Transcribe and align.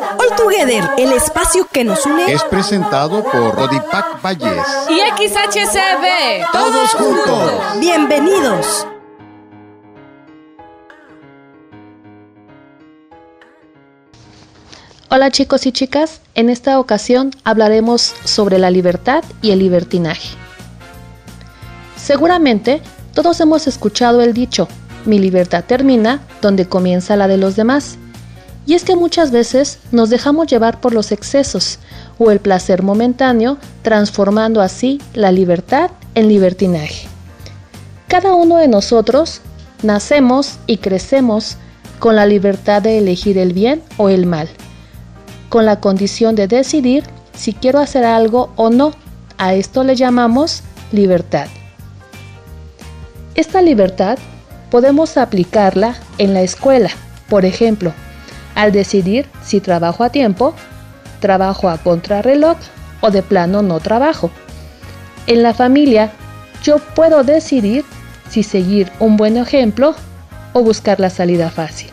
All 0.00 0.36
Together, 0.36 0.84
el 0.96 1.12
espacio 1.12 1.66
que 1.72 1.82
nos 1.82 2.06
une, 2.06 2.32
es 2.32 2.44
presentado 2.44 3.24
por 3.24 3.54
Rodipac 3.56 4.22
Valles 4.22 4.66
y 4.88 5.00
XHCB. 5.00 6.52
Todos 6.52 6.90
juntos. 6.90 7.52
Bienvenidos. 7.80 8.86
Hola 15.10 15.30
chicos 15.30 15.66
y 15.66 15.72
chicas, 15.72 16.20
en 16.34 16.48
esta 16.48 16.78
ocasión 16.78 17.32
hablaremos 17.42 18.14
sobre 18.24 18.58
la 18.58 18.70
libertad 18.70 19.24
y 19.42 19.50
el 19.50 19.58
libertinaje. 19.58 20.36
Seguramente 21.96 22.82
todos 23.14 23.40
hemos 23.40 23.66
escuchado 23.66 24.20
el 24.20 24.32
dicho, 24.32 24.68
mi 25.06 25.18
libertad 25.18 25.64
termina 25.66 26.20
donde 26.40 26.68
comienza 26.68 27.16
la 27.16 27.26
de 27.26 27.38
los 27.38 27.56
demás. 27.56 27.98
Y 28.68 28.74
es 28.74 28.84
que 28.84 28.96
muchas 28.96 29.30
veces 29.30 29.78
nos 29.92 30.10
dejamos 30.10 30.46
llevar 30.46 30.78
por 30.78 30.92
los 30.92 31.10
excesos 31.10 31.78
o 32.18 32.30
el 32.30 32.38
placer 32.38 32.82
momentáneo, 32.82 33.56
transformando 33.80 34.60
así 34.60 35.00
la 35.14 35.32
libertad 35.32 35.90
en 36.14 36.28
libertinaje. 36.28 37.08
Cada 38.08 38.34
uno 38.34 38.58
de 38.58 38.68
nosotros 38.68 39.40
nacemos 39.82 40.58
y 40.66 40.76
crecemos 40.76 41.56
con 41.98 42.14
la 42.14 42.26
libertad 42.26 42.82
de 42.82 42.98
elegir 42.98 43.38
el 43.38 43.54
bien 43.54 43.82
o 43.96 44.10
el 44.10 44.26
mal, 44.26 44.50
con 45.48 45.64
la 45.64 45.80
condición 45.80 46.34
de 46.34 46.46
decidir 46.46 47.04
si 47.34 47.54
quiero 47.54 47.78
hacer 47.78 48.04
algo 48.04 48.52
o 48.56 48.68
no. 48.68 48.92
A 49.38 49.54
esto 49.54 49.82
le 49.82 49.96
llamamos 49.96 50.62
libertad. 50.92 51.46
Esta 53.34 53.62
libertad 53.62 54.18
podemos 54.70 55.16
aplicarla 55.16 55.96
en 56.18 56.34
la 56.34 56.42
escuela, 56.42 56.90
por 57.30 57.46
ejemplo, 57.46 57.94
al 58.58 58.72
decidir 58.72 59.28
si 59.40 59.60
trabajo 59.60 60.02
a 60.02 60.10
tiempo, 60.10 60.52
trabajo 61.20 61.68
a 61.68 61.78
contrarreloj 61.78 62.56
o 63.00 63.12
de 63.12 63.22
plano 63.22 63.62
no 63.62 63.78
trabajo. 63.78 64.32
En 65.28 65.44
la 65.44 65.54
familia, 65.54 66.10
yo 66.64 66.78
puedo 66.78 67.22
decidir 67.22 67.84
si 68.28 68.42
seguir 68.42 68.90
un 68.98 69.16
buen 69.16 69.36
ejemplo 69.36 69.94
o 70.54 70.62
buscar 70.62 70.98
la 70.98 71.08
salida 71.08 71.50
fácil. 71.50 71.88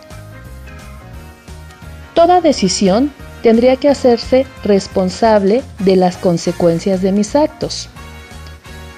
Toda 2.16 2.42
decisión 2.42 3.12
tendría 3.44 3.76
que 3.76 3.90
hacerse 3.90 4.48
responsable 4.64 5.62
de 5.78 5.96
las 5.96 6.18
consecuencias 6.18 7.04
de 7.04 7.12
mis 7.12 7.36
actos. 7.36 7.90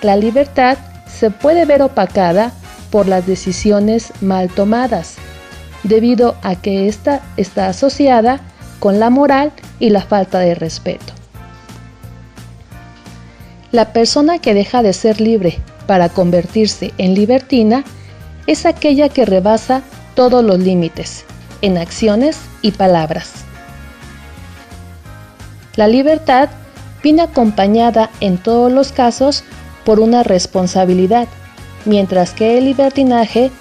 La 0.02 0.16
libertad 0.16 0.78
se 1.06 1.32
puede 1.32 1.66
ver 1.66 1.82
opacada 1.82 2.54
por 2.92 3.10
las 3.10 3.28
decisiones 3.28 4.14
mal 4.22 4.48
tomadas, 4.48 5.18
debido 5.88 6.36
a 6.44 6.56
que 6.56 6.88
ésta 6.88 7.22
está 7.38 7.68
asociada 7.68 8.40
con 8.80 9.00
la 9.00 9.10
moral 9.10 9.52
y 9.80 9.90
la 9.90 10.02
falta 10.02 10.40
de 10.40 10.56
respeto. 10.56 11.14
La 13.72 13.92
persona 13.94 14.40
que 14.40 14.54
deja 14.54 14.82
de 14.82 14.94
ser 14.94 15.20
libre 15.20 15.60
para 15.88 16.10
convertirse 16.10 16.94
en 16.98 17.16
libertina 17.16 17.84
es 18.46 18.66
aquella 18.66 19.10
que 19.10 19.26
rebasa 19.26 19.82
todos 20.16 20.44
los 20.44 20.60
límites 20.60 21.26
en 21.62 21.78
acciones 21.78 22.38
y 22.62 22.72
palabras. 22.72 23.32
La 25.76 25.88
libertad 25.88 26.50
viene 27.04 27.24
acompañada 27.24 28.10
en 28.20 28.38
todos 28.38 28.72
los 28.72 28.92
casos 28.92 29.44
por 29.86 30.00
una 30.00 30.24
responsabilidad, 30.24 31.28
mientras 31.86 32.32
que 32.32 32.58
el 32.58 32.66
libertinaje 32.66 33.52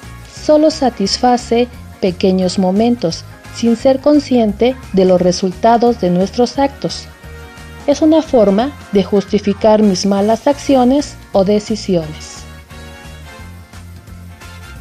solo 0.45 0.71
satisface 0.71 1.69
pequeños 2.01 2.59
momentos 2.59 3.25
sin 3.55 3.77
ser 3.77 4.01
consciente 4.01 4.77
de 4.93 5.05
los 5.05 5.21
resultados 5.21 6.01
de 6.01 6.11
nuestros 6.11 6.59
actos. 6.59 7.07
Es 7.87 8.03
una 8.03 8.23
forma 8.23 8.73
de 8.93 9.05
justificar 9.05 9.83
mis 9.83 10.07
malas 10.07 10.47
acciones 10.47 11.17
o 11.33 11.45
decisiones. 11.45 12.39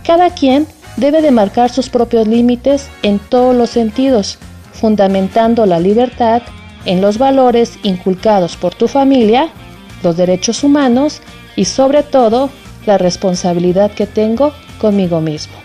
Cada 0.05 0.29
quien 0.31 0.67
debe 0.97 1.21
de 1.21 1.31
marcar 1.31 1.71
sus 1.71 1.89
propios 1.89 2.27
límites 2.27 2.87
en 3.03 3.19
todos 3.19 3.55
los 3.55 3.69
sentidos, 3.69 4.37
fundamentando 4.73 5.65
la 5.65 5.79
libertad 5.79 6.41
en 6.85 7.01
los 7.01 7.17
valores 7.17 7.77
inculcados 7.83 8.55
por 8.55 8.75
tu 8.75 8.87
familia 8.87 9.49
los 10.03 10.15
derechos 10.17 10.63
humanos 10.63 11.21
y 11.55 11.65
sobre 11.65 12.03
todo 12.03 12.49
la 12.85 12.97
responsabilidad 12.97 13.91
que 13.91 14.05
tengo 14.05 14.53
conmigo 14.79 15.19
mismo. 15.19 15.64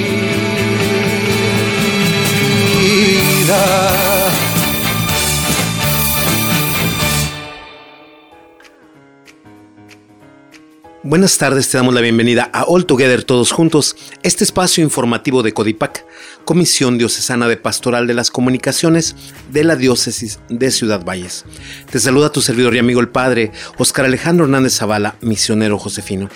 Buenas 11.11 11.37
tardes, 11.37 11.67
te 11.67 11.77
damos 11.77 11.93
la 11.93 11.99
bienvenida 11.99 12.49
a 12.53 12.63
All 12.63 12.85
Together 12.85 13.23
Todos 13.25 13.51
Juntos, 13.51 13.97
este 14.23 14.45
espacio 14.45 14.81
informativo 14.81 15.43
de 15.43 15.51
Codipac, 15.51 16.05
Comisión 16.45 16.97
Diocesana 16.97 17.49
de 17.49 17.57
Pastoral 17.57 18.07
de 18.07 18.13
las 18.13 18.31
Comunicaciones 18.31 19.17
de 19.51 19.65
la 19.65 19.75
Diócesis 19.75 20.39
de 20.47 20.71
Ciudad 20.71 21.03
Valles. 21.03 21.43
Te 21.91 21.99
saluda 21.99 22.31
tu 22.31 22.39
servidor 22.39 22.75
y 22.75 22.79
amigo 22.79 23.01
el 23.01 23.09
Padre 23.09 23.51
Oscar 23.77 24.05
Alejandro 24.05 24.45
Hernández 24.45 24.77
Zavala, 24.77 25.15
misionero 25.19 25.77
josefino. 25.77 26.29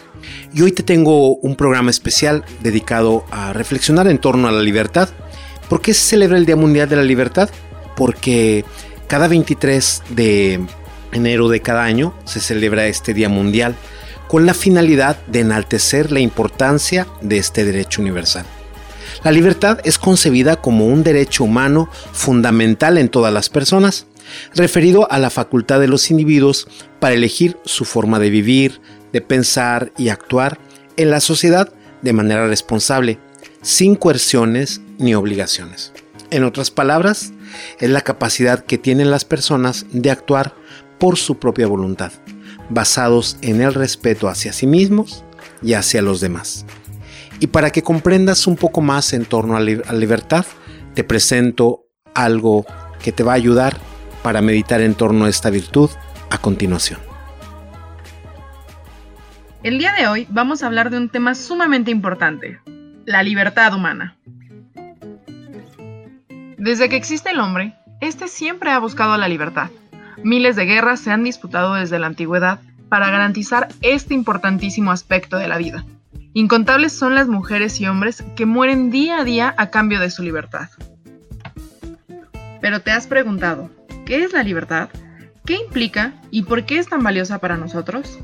Y 0.53 0.63
hoy 0.63 0.73
te 0.73 0.83
tengo 0.83 1.35
un 1.37 1.55
programa 1.55 1.89
especial 1.89 2.43
dedicado 2.61 3.23
a 3.31 3.53
reflexionar 3.53 4.07
en 4.07 4.17
torno 4.17 4.47
a 4.47 4.51
la 4.51 4.61
libertad. 4.61 5.07
¿Por 5.69 5.81
qué 5.81 5.93
se 5.93 6.09
celebra 6.09 6.37
el 6.37 6.45
Día 6.45 6.55
Mundial 6.55 6.87
de 6.87 6.95
la 6.95 7.03
Libertad? 7.03 7.49
Porque 7.95 8.65
cada 9.07 9.27
23 9.27 10.03
de 10.09 10.59
enero 11.11 11.49
de 11.49 11.61
cada 11.61 11.83
año 11.83 12.13
se 12.25 12.39
celebra 12.39 12.85
este 12.87 13.13
Día 13.13 13.29
Mundial 13.29 13.75
con 14.27 14.45
la 14.45 14.53
finalidad 14.53 15.17
de 15.27 15.39
enaltecer 15.41 16.11
la 16.11 16.19
importancia 16.19 17.07
de 17.21 17.37
este 17.37 17.63
derecho 17.65 18.01
universal. 18.01 18.45
La 19.23 19.31
libertad 19.31 19.79
es 19.83 19.97
concebida 19.97 20.57
como 20.57 20.87
un 20.87 21.03
derecho 21.03 21.43
humano 21.43 21.89
fundamental 22.11 22.97
en 22.97 23.09
todas 23.09 23.33
las 23.33 23.49
personas, 23.49 24.07
referido 24.53 25.11
a 25.11 25.19
la 25.19 25.29
facultad 25.29 25.79
de 25.79 25.87
los 25.87 26.11
individuos 26.11 26.67
para 26.99 27.15
elegir 27.15 27.57
su 27.65 27.85
forma 27.85 28.19
de 28.19 28.29
vivir, 28.29 28.81
de 29.13 29.21
pensar 29.21 29.91
y 29.97 30.09
actuar 30.09 30.59
en 30.97 31.09
la 31.11 31.21
sociedad 31.21 31.71
de 32.01 32.13
manera 32.13 32.47
responsable, 32.47 33.19
sin 33.61 33.95
coerciones 33.95 34.81
ni 34.97 35.15
obligaciones. 35.15 35.93
En 36.31 36.43
otras 36.43 36.71
palabras, 36.71 37.33
es 37.79 37.89
la 37.89 38.01
capacidad 38.01 38.65
que 38.65 38.77
tienen 38.77 39.11
las 39.11 39.25
personas 39.25 39.85
de 39.91 40.11
actuar 40.11 40.55
por 40.99 41.17
su 41.17 41.39
propia 41.39 41.67
voluntad 41.67 42.11
basados 42.69 43.37
en 43.41 43.61
el 43.61 43.73
respeto 43.73 44.27
hacia 44.27 44.53
sí 44.53 44.67
mismos 44.67 45.23
y 45.61 45.73
hacia 45.73 46.01
los 46.01 46.21
demás. 46.21 46.65
Y 47.39 47.47
para 47.47 47.69
que 47.69 47.83
comprendas 47.83 48.47
un 48.47 48.55
poco 48.55 48.81
más 48.81 49.13
en 49.13 49.25
torno 49.25 49.57
a 49.57 49.59
la 49.59 49.93
libertad, 49.93 50.45
te 50.93 51.03
presento 51.03 51.85
algo 52.13 52.65
que 53.03 53.11
te 53.11 53.23
va 53.23 53.33
a 53.33 53.35
ayudar 53.35 53.77
para 54.23 54.41
meditar 54.41 54.81
en 54.81 54.95
torno 54.95 55.25
a 55.25 55.29
esta 55.29 55.49
virtud 55.49 55.89
a 56.29 56.37
continuación. 56.37 56.99
El 59.63 59.77
día 59.79 59.93
de 59.93 60.07
hoy 60.07 60.27
vamos 60.29 60.63
a 60.63 60.67
hablar 60.67 60.89
de 60.91 60.97
un 60.97 61.09
tema 61.09 61.35
sumamente 61.35 61.91
importante, 61.91 62.59
la 63.05 63.23
libertad 63.23 63.73
humana. 63.73 64.15
Desde 66.65 66.89
que 66.89 66.95
existe 66.95 67.29
el 67.29 67.39
hombre, 67.39 67.75
este 68.01 68.27
siempre 68.27 68.71
ha 68.71 68.79
buscado 68.79 69.15
la 69.17 69.27
libertad. 69.27 69.69
Miles 70.23 70.55
de 70.55 70.65
guerras 70.65 70.99
se 70.99 71.11
han 71.11 71.23
disputado 71.23 71.75
desde 71.75 71.99
la 71.99 72.07
antigüedad 72.07 72.59
para 72.89 73.11
garantizar 73.11 73.67
este 73.81 74.15
importantísimo 74.15 74.91
aspecto 74.91 75.37
de 75.37 75.47
la 75.47 75.59
vida. 75.59 75.85
Incontables 76.33 76.91
son 76.91 77.13
las 77.13 77.27
mujeres 77.27 77.79
y 77.81 77.85
hombres 77.85 78.23
que 78.35 78.47
mueren 78.47 78.89
día 78.89 79.19
a 79.19 79.23
día 79.23 79.53
a 79.59 79.69
cambio 79.69 79.99
de 79.99 80.09
su 80.09 80.23
libertad. 80.23 80.69
Pero 82.61 82.81
te 82.81 82.89
has 82.89 83.05
preguntado, 83.05 83.69
¿qué 84.07 84.23
es 84.23 84.33
la 84.33 84.41
libertad? 84.41 84.89
¿Qué 85.45 85.57
implica 85.57 86.13
y 86.31 86.41
por 86.41 86.65
qué 86.65 86.79
es 86.79 86.87
tan 86.87 87.03
valiosa 87.03 87.37
para 87.37 87.57
nosotros? 87.57 88.17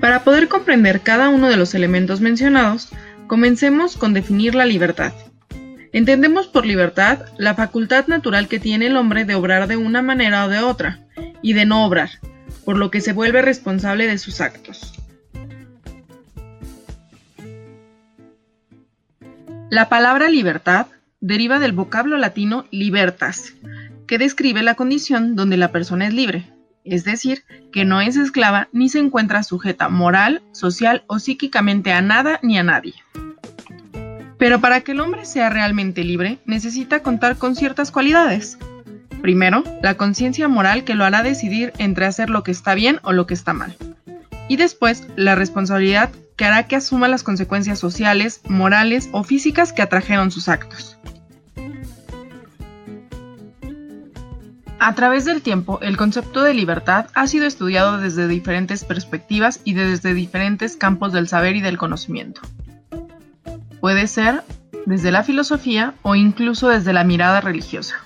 Para 0.00 0.24
poder 0.24 0.48
comprender 0.48 1.02
cada 1.02 1.28
uno 1.28 1.48
de 1.48 1.58
los 1.58 1.74
elementos 1.74 2.22
mencionados, 2.22 2.88
comencemos 3.26 3.98
con 3.98 4.14
definir 4.14 4.54
la 4.54 4.64
libertad. 4.64 5.12
Entendemos 5.92 6.46
por 6.46 6.66
libertad 6.66 7.26
la 7.38 7.54
facultad 7.54 8.06
natural 8.08 8.48
que 8.48 8.60
tiene 8.60 8.86
el 8.86 8.96
hombre 8.96 9.24
de 9.24 9.34
obrar 9.34 9.68
de 9.68 9.76
una 9.76 10.02
manera 10.02 10.44
o 10.44 10.48
de 10.48 10.58
otra, 10.58 11.00
y 11.42 11.52
de 11.52 11.64
no 11.64 11.84
obrar, 11.86 12.10
por 12.64 12.76
lo 12.76 12.90
que 12.90 13.00
se 13.00 13.12
vuelve 13.12 13.42
responsable 13.42 14.06
de 14.06 14.18
sus 14.18 14.40
actos. 14.40 14.94
La 19.70 19.88
palabra 19.88 20.28
libertad 20.28 20.86
deriva 21.20 21.58
del 21.58 21.72
vocablo 21.72 22.16
latino 22.16 22.66
libertas, 22.70 23.54
que 24.06 24.18
describe 24.18 24.62
la 24.62 24.74
condición 24.74 25.36
donde 25.36 25.58
la 25.58 25.72
persona 25.72 26.06
es 26.06 26.14
libre, 26.14 26.50
es 26.84 27.04
decir, 27.04 27.44
que 27.70 27.84
no 27.84 28.00
es 28.00 28.16
esclava 28.16 28.68
ni 28.72 28.88
se 28.88 28.98
encuentra 28.98 29.42
sujeta 29.42 29.88
moral, 29.90 30.42
social 30.52 31.04
o 31.06 31.18
psíquicamente 31.18 31.92
a 31.92 32.00
nada 32.00 32.40
ni 32.42 32.58
a 32.58 32.62
nadie. 32.62 32.94
Pero 34.38 34.60
para 34.60 34.80
que 34.82 34.92
el 34.92 35.00
hombre 35.00 35.24
sea 35.24 35.50
realmente 35.50 36.04
libre, 36.04 36.38
necesita 36.46 37.02
contar 37.02 37.36
con 37.36 37.56
ciertas 37.56 37.90
cualidades. 37.90 38.56
Primero, 39.20 39.64
la 39.82 39.96
conciencia 39.96 40.46
moral 40.46 40.84
que 40.84 40.94
lo 40.94 41.04
hará 41.04 41.22
decidir 41.22 41.72
entre 41.78 42.06
hacer 42.06 42.30
lo 42.30 42.44
que 42.44 42.52
está 42.52 42.74
bien 42.74 43.00
o 43.02 43.12
lo 43.12 43.26
que 43.26 43.34
está 43.34 43.52
mal. 43.52 43.76
Y 44.48 44.56
después, 44.56 45.06
la 45.16 45.34
responsabilidad 45.34 46.10
que 46.36 46.44
hará 46.44 46.68
que 46.68 46.76
asuma 46.76 47.08
las 47.08 47.24
consecuencias 47.24 47.80
sociales, 47.80 48.40
morales 48.48 49.08
o 49.12 49.24
físicas 49.24 49.72
que 49.72 49.82
atrajeron 49.82 50.30
sus 50.30 50.48
actos. 50.48 50.96
A 54.78 54.94
través 54.94 55.24
del 55.24 55.42
tiempo, 55.42 55.80
el 55.82 55.96
concepto 55.96 56.44
de 56.44 56.54
libertad 56.54 57.06
ha 57.14 57.26
sido 57.26 57.46
estudiado 57.46 57.98
desde 57.98 58.28
diferentes 58.28 58.84
perspectivas 58.84 59.60
y 59.64 59.74
desde 59.74 60.14
diferentes 60.14 60.76
campos 60.76 61.12
del 61.12 61.26
saber 61.26 61.56
y 61.56 61.60
del 61.60 61.76
conocimiento. 61.76 62.40
Puede 63.80 64.06
ser 64.06 64.42
desde 64.86 65.10
la 65.10 65.22
filosofía 65.22 65.94
o 66.02 66.14
incluso 66.14 66.68
desde 66.68 66.92
la 66.92 67.04
mirada 67.04 67.40
religiosa. 67.40 67.96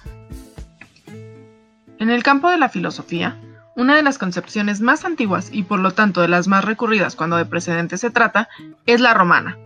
En 1.98 2.10
el 2.10 2.22
campo 2.22 2.50
de 2.50 2.58
la 2.58 2.68
filosofía, 2.68 3.40
una 3.76 3.96
de 3.96 4.02
las 4.02 4.18
concepciones 4.18 4.80
más 4.80 5.04
antiguas 5.04 5.48
y 5.52 5.62
por 5.62 5.78
lo 5.78 5.92
tanto 5.92 6.20
de 6.20 6.28
las 6.28 6.48
más 6.48 6.64
recurridas 6.64 7.16
cuando 7.16 7.36
de 7.36 7.46
precedente 7.46 7.96
se 7.96 8.10
trata 8.10 8.48
es 8.86 9.00
la 9.00 9.14
romana, 9.14 9.56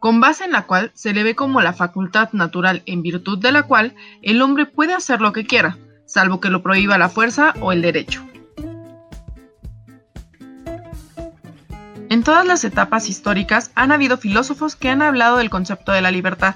con 0.00 0.20
base 0.20 0.44
en 0.44 0.52
la 0.52 0.62
cual 0.62 0.90
se 0.94 1.14
le 1.14 1.22
ve 1.22 1.34
como 1.34 1.62
la 1.62 1.72
facultad 1.72 2.30
natural 2.32 2.82
en 2.86 3.02
virtud 3.02 3.38
de 3.38 3.52
la 3.52 3.62
cual 3.62 3.94
el 4.22 4.42
hombre 4.42 4.66
puede 4.66 4.92
hacer 4.92 5.20
lo 5.20 5.32
que 5.32 5.46
quiera, 5.46 5.78
salvo 6.04 6.40
que 6.40 6.50
lo 6.50 6.62
prohíba 6.62 6.98
la 6.98 7.08
fuerza 7.08 7.54
o 7.60 7.72
el 7.72 7.80
derecho. 7.80 8.22
En 12.14 12.22
todas 12.22 12.46
las 12.46 12.62
etapas 12.62 13.08
históricas 13.08 13.72
han 13.74 13.90
habido 13.90 14.18
filósofos 14.18 14.76
que 14.76 14.88
han 14.88 15.02
hablado 15.02 15.38
del 15.38 15.50
concepto 15.50 15.90
de 15.90 16.00
la 16.00 16.12
libertad. 16.12 16.54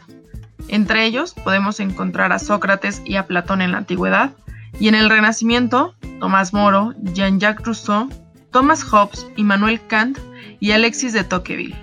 Entre 0.69 1.05
ellos 1.05 1.35
podemos 1.35 1.81
encontrar 1.81 2.33
a 2.33 2.39
Sócrates 2.39 3.03
y 3.05 3.17
a 3.17 3.27
Platón 3.27 3.61
en 3.61 3.73
la 3.73 3.79
antigüedad, 3.79 4.31
y 4.79 4.87
en 4.87 4.95
el 4.95 5.11
Renacimiento, 5.11 5.97
Tomás 6.21 6.53
Moro, 6.53 6.95
Jean-Jacques 7.13 7.67
Rousseau, 7.67 8.09
Thomas 8.53 8.85
Hobbes, 8.85 9.27
Immanuel 9.35 9.81
Kant 9.89 10.17
y 10.61 10.71
Alexis 10.71 11.13
de 11.13 11.25
Tocqueville. 11.25 11.75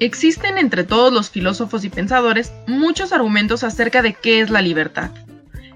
Existen 0.00 0.56
entre 0.56 0.84
todos 0.84 1.12
los 1.12 1.28
filósofos 1.28 1.84
y 1.84 1.90
pensadores 1.90 2.50
muchos 2.66 3.12
argumentos 3.12 3.62
acerca 3.62 4.00
de 4.00 4.14
qué 4.14 4.40
es 4.40 4.48
la 4.48 4.62
libertad. 4.62 5.10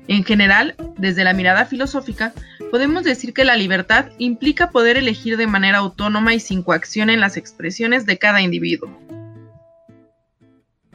En 0.08 0.24
general, 0.24 0.74
desde 0.96 1.22
la 1.22 1.34
mirada 1.34 1.66
filosófica, 1.66 2.32
podemos 2.70 3.04
decir 3.04 3.34
que 3.34 3.44
la 3.44 3.56
libertad 3.56 4.06
implica 4.18 4.70
poder 4.70 4.96
elegir 4.96 5.36
de 5.36 5.46
manera 5.46 5.78
autónoma 5.78 6.34
y 6.34 6.40
sin 6.40 6.62
coacción 6.62 7.10
en 7.10 7.20
las 7.20 7.36
expresiones 7.36 8.06
de 8.06 8.18
cada 8.18 8.40
individuo. 8.40 8.90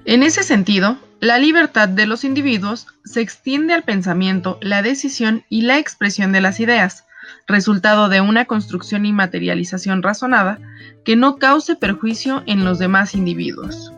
En 0.05 0.23
ese 0.23 0.43
sentido, 0.43 0.97
la 1.19 1.39
libertad 1.39 1.89
de 1.89 2.05
los 2.05 2.23
individuos 2.23 2.87
se 3.03 3.21
extiende 3.21 3.73
al 3.73 3.83
pensamiento, 3.83 4.59
la 4.61 4.81
decisión 4.81 5.43
y 5.49 5.63
la 5.63 5.79
expresión 5.79 6.31
de 6.31 6.41
las 6.41 6.59
ideas, 6.59 7.05
resultado 7.47 8.09
de 8.09 8.21
una 8.21 8.45
construcción 8.45 9.05
y 9.05 9.13
materialización 9.13 10.03
razonada 10.03 10.59
que 11.03 11.15
no 11.15 11.37
cause 11.37 11.75
perjuicio 11.75 12.43
en 12.45 12.63
los 12.65 12.77
demás 12.77 13.15
individuos. 13.15 13.91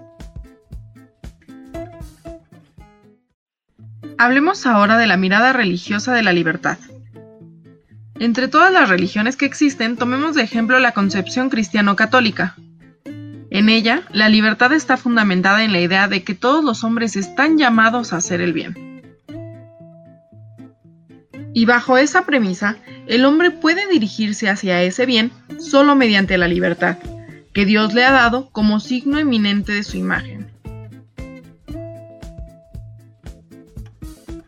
Hablemos 4.18 4.66
ahora 4.66 4.98
de 4.98 5.08
la 5.08 5.18
mirada 5.18 5.54
religiosa 5.54 6.14
de 6.14 6.24
la 6.24 6.34
libertad. 6.34 6.78
Entre 8.20 8.48
todas 8.48 8.74
las 8.74 8.90
religiones 8.90 9.38
que 9.38 9.46
existen, 9.46 9.96
tomemos 9.96 10.36
de 10.36 10.42
ejemplo 10.42 10.80
la 10.80 10.92
concepción 10.92 11.50
cristiano-católica. 11.50 12.56
En 13.50 13.70
ella, 13.70 14.04
la 14.12 14.28
libertad 14.28 14.74
está 14.74 14.98
fundamentada 14.98 15.64
en 15.64 15.72
la 15.72 15.80
idea 15.80 16.08
de 16.08 16.24
que 16.24 16.34
todos 16.34 16.64
los 16.64 16.84
hombres 16.84 17.16
están 17.16 17.58
llamados 17.58 18.12
a 18.12 18.18
hacer 18.18 18.42
el 18.42 18.54
bien. 18.54 19.02
Y 21.54 21.66
bajo 21.66 21.98
esa 21.98 22.26
premisa, 22.26 22.78
el 23.08 23.24
hombre 23.24 23.52
puede 23.52 23.88
dirigirse 23.88 24.50
hacia 24.50 24.82
ese 24.82 25.06
bien 25.06 25.32
solo 25.60 25.96
mediante 25.96 26.38
la 26.38 26.48
libertad, 26.48 26.98
que 27.54 27.66
Dios 27.66 27.94
le 27.94 28.04
ha 28.04 28.12
dado 28.12 28.50
como 28.52 28.80
signo 28.80 29.20
eminente 29.20 29.74
de 29.74 29.84
su 29.84 29.98
imagen. 29.98 30.52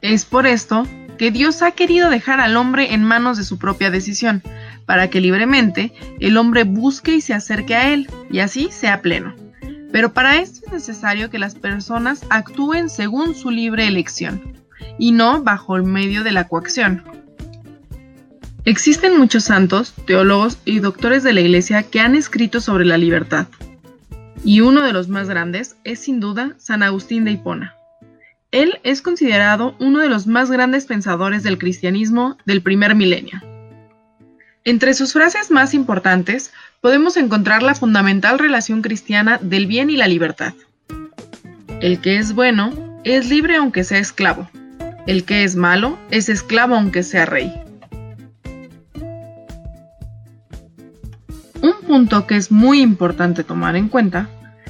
Es 0.01 0.25
por 0.25 0.47
esto 0.47 0.87
que 1.19 1.31
Dios 1.31 1.61
ha 1.61 1.71
querido 1.71 2.09
dejar 2.09 2.39
al 2.39 2.55
hombre 2.55 2.93
en 2.93 3.03
manos 3.03 3.37
de 3.37 3.43
su 3.43 3.59
propia 3.59 3.91
decisión, 3.91 4.41
para 4.85 5.09
que 5.09 5.19
libremente 5.19 5.91
el 6.21 6.37
hombre 6.37 6.63
busque 6.63 7.13
y 7.13 7.21
se 7.21 7.33
acerque 7.33 7.75
a 7.75 7.93
Él, 7.93 8.09
y 8.31 8.39
así 8.39 8.69
sea 8.71 9.01
pleno. 9.01 9.35
Pero 9.91 10.13
para 10.13 10.37
esto 10.37 10.61
es 10.65 10.71
necesario 10.71 11.29
que 11.29 11.37
las 11.37 11.55
personas 11.55 12.21
actúen 12.29 12.89
según 12.89 13.35
su 13.35 13.51
libre 13.51 13.85
elección, 13.85 14.41
y 14.97 15.11
no 15.11 15.43
bajo 15.43 15.75
el 15.75 15.83
medio 15.83 16.23
de 16.23 16.31
la 16.31 16.47
coacción. 16.47 17.03
Existen 18.63 19.17
muchos 19.17 19.43
santos, 19.43 19.93
teólogos 20.07 20.57
y 20.63 20.79
doctores 20.79 21.21
de 21.23 21.33
la 21.33 21.41
Iglesia 21.41 21.83
que 21.83 21.99
han 21.99 22.15
escrito 22.15 22.61
sobre 22.61 22.85
la 22.85 22.97
libertad, 22.97 23.47
y 24.45 24.61
uno 24.61 24.83
de 24.83 24.93
los 24.93 25.09
más 25.09 25.27
grandes 25.27 25.75
es 25.83 25.99
sin 25.99 26.21
duda 26.21 26.55
San 26.57 26.81
Agustín 26.81 27.25
de 27.25 27.31
Hipona. 27.31 27.75
Él 28.51 28.79
es 28.83 29.03
considerado 29.03 29.75
uno 29.79 29.99
de 29.99 30.09
los 30.09 30.25
más 30.25 30.49
grandes 30.49 30.87
pensadores 30.87 31.43
del 31.43 31.59
cristianismo 31.59 32.35
del 32.45 32.63
primer 32.63 32.95
milenio. 32.95 33.39
Entre 34.63 34.95
sus 34.95 35.13
frases 35.13 35.51
más 35.51 35.75
importantes 35.75 36.51
podemos 36.81 37.15
encontrar 37.17 37.61
la 37.61 37.75
fundamental 37.75 38.39
relación 38.39 38.81
cristiana 38.81 39.39
del 39.41 39.67
bien 39.67 39.91
y 39.91 39.97
la 39.97 40.07
libertad. 40.07 40.53
El 41.79 42.01
que 42.01 42.17
es 42.17 42.33
bueno 42.33 42.71
es 43.03 43.29
libre 43.29 43.55
aunque 43.55 43.83
sea 43.83 43.99
esclavo. 43.99 44.49
El 45.05 45.25
que 45.25 45.43
es 45.43 45.55
malo 45.55 45.99
es 46.09 46.27
esclavo 46.27 46.75
aunque 46.75 47.03
sea 47.03 47.27
rey. 47.27 47.53
Un 51.61 51.75
punto 51.85 52.25
que 52.25 52.35
es 52.35 52.51
muy 52.51 52.81
importante 52.81 53.43
tomar 53.43 53.75
en 53.75 53.89
cuenta 53.89 54.27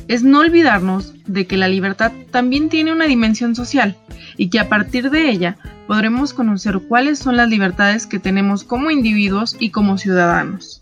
es 0.09 0.23
no 0.23 0.39
olvidarnos 0.39 1.13
de 1.27 1.45
que 1.45 1.55
la 1.55 1.67
libertad 1.67 2.11
también 2.31 2.67
tiene 2.69 2.91
una 2.91 3.05
dimensión 3.05 3.55
social 3.55 3.95
y 4.37 4.49
que 4.49 4.59
a 4.59 4.67
partir 4.67 5.11
de 5.11 5.29
ella 5.29 5.57
podremos 5.85 6.33
conocer 6.33 6.79
cuáles 6.79 7.19
son 7.19 7.37
las 7.37 7.47
libertades 7.47 8.07
que 8.07 8.17
tenemos 8.17 8.63
como 8.63 8.89
individuos 8.89 9.55
y 9.59 9.69
como 9.69 9.99
ciudadanos. 9.99 10.81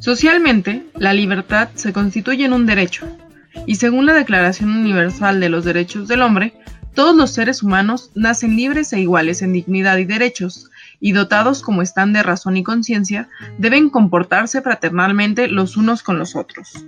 Socialmente, 0.00 0.84
la 0.96 1.12
libertad 1.12 1.68
se 1.76 1.92
constituye 1.92 2.46
en 2.46 2.52
un 2.52 2.66
derecho, 2.66 3.06
y 3.64 3.76
según 3.76 4.06
la 4.06 4.12
Declaración 4.12 4.70
Universal 4.76 5.38
de 5.38 5.48
los 5.48 5.64
Derechos 5.64 6.08
del 6.08 6.20
Hombre, 6.20 6.52
todos 6.94 7.14
los 7.14 7.30
seres 7.30 7.62
humanos 7.62 8.10
nacen 8.16 8.56
libres 8.56 8.92
e 8.92 9.00
iguales 9.00 9.40
en 9.40 9.52
dignidad 9.52 9.98
y 9.98 10.04
derechos, 10.04 10.68
y 10.98 11.12
dotados 11.12 11.62
como 11.62 11.80
están 11.80 12.12
de 12.12 12.24
razón 12.24 12.56
y 12.56 12.64
conciencia, 12.64 13.28
deben 13.56 13.88
comportarse 13.88 14.62
fraternalmente 14.62 15.46
los 15.46 15.76
unos 15.76 16.02
con 16.02 16.18
los 16.18 16.34
otros. 16.34 16.86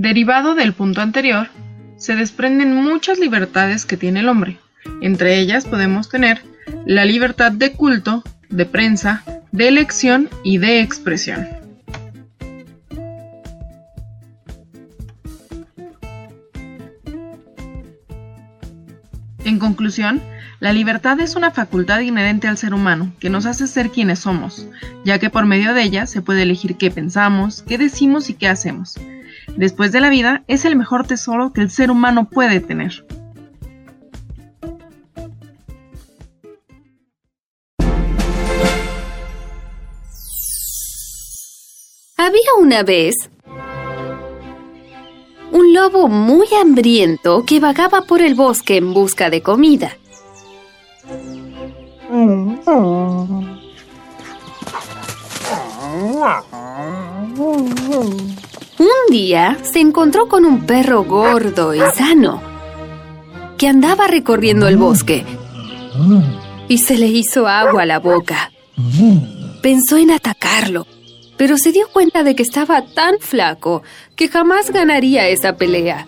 Derivado 0.00 0.54
del 0.54 0.72
punto 0.72 1.02
anterior, 1.02 1.48
se 1.98 2.16
desprenden 2.16 2.74
muchas 2.74 3.18
libertades 3.18 3.84
que 3.84 3.98
tiene 3.98 4.20
el 4.20 4.30
hombre. 4.30 4.58
Entre 5.02 5.38
ellas 5.38 5.66
podemos 5.66 6.08
tener 6.08 6.40
la 6.86 7.04
libertad 7.04 7.52
de 7.52 7.72
culto, 7.72 8.24
de 8.48 8.64
prensa, 8.64 9.22
de 9.52 9.68
elección 9.68 10.30
y 10.42 10.56
de 10.56 10.80
expresión. 10.80 11.46
En 19.44 19.58
conclusión, 19.58 20.22
la 20.60 20.72
libertad 20.72 21.20
es 21.20 21.36
una 21.36 21.50
facultad 21.50 22.00
inherente 22.00 22.48
al 22.48 22.56
ser 22.56 22.72
humano 22.72 23.12
que 23.20 23.28
nos 23.28 23.44
hace 23.44 23.66
ser 23.66 23.90
quienes 23.90 24.20
somos, 24.20 24.66
ya 25.04 25.18
que 25.18 25.28
por 25.28 25.44
medio 25.44 25.74
de 25.74 25.82
ella 25.82 26.06
se 26.06 26.22
puede 26.22 26.44
elegir 26.44 26.78
qué 26.78 26.90
pensamos, 26.90 27.60
qué 27.68 27.76
decimos 27.76 28.30
y 28.30 28.34
qué 28.34 28.48
hacemos, 28.48 28.96
después 29.60 29.92
de 29.92 30.00
la 30.00 30.08
vida, 30.08 30.42
es 30.48 30.64
el 30.64 30.74
mejor 30.74 31.06
tesoro 31.06 31.52
que 31.52 31.60
el 31.60 31.70
ser 31.70 31.90
humano 31.90 32.30
puede 32.30 32.60
tener. 32.60 33.04
Había 42.16 42.54
una 42.58 42.82
vez 42.82 43.14
un 45.52 45.74
lobo 45.74 46.08
muy 46.08 46.46
hambriento 46.58 47.44
que 47.44 47.60
vagaba 47.60 48.02
por 48.02 48.22
el 48.22 48.34
bosque 48.34 48.78
en 48.78 48.94
busca 48.94 49.28
de 49.28 49.42
comida. 49.42 49.94
Un 58.80 59.12
día 59.12 59.58
se 59.60 59.78
encontró 59.78 60.26
con 60.26 60.46
un 60.46 60.64
perro 60.64 61.04
gordo 61.04 61.74
y 61.74 61.80
sano 61.94 62.40
que 63.58 63.68
andaba 63.68 64.06
recorriendo 64.06 64.68
el 64.68 64.78
bosque 64.78 65.22
y 66.66 66.78
se 66.78 66.96
le 66.96 67.08
hizo 67.08 67.46
agua 67.46 67.82
a 67.82 67.86
la 67.86 67.98
boca. 67.98 68.50
Pensó 69.60 69.98
en 69.98 70.10
atacarlo, 70.10 70.86
pero 71.36 71.58
se 71.58 71.72
dio 71.72 71.88
cuenta 71.92 72.22
de 72.22 72.34
que 72.34 72.42
estaba 72.42 72.86
tan 72.86 73.18
flaco 73.20 73.82
que 74.16 74.28
jamás 74.28 74.70
ganaría 74.70 75.28
esa 75.28 75.58
pelea, 75.58 76.06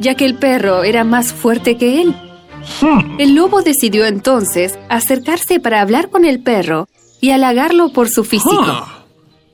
ya 0.00 0.14
que 0.14 0.24
el 0.24 0.36
perro 0.36 0.84
era 0.84 1.04
más 1.04 1.34
fuerte 1.34 1.76
que 1.76 2.00
él. 2.00 2.16
El 3.18 3.34
lobo 3.34 3.60
decidió 3.60 4.06
entonces 4.06 4.78
acercarse 4.88 5.60
para 5.60 5.82
hablar 5.82 6.08
con 6.08 6.24
el 6.24 6.42
perro 6.42 6.88
y 7.20 7.32
halagarlo 7.32 7.92
por 7.92 8.08
su 8.08 8.24
físico. 8.24 9.01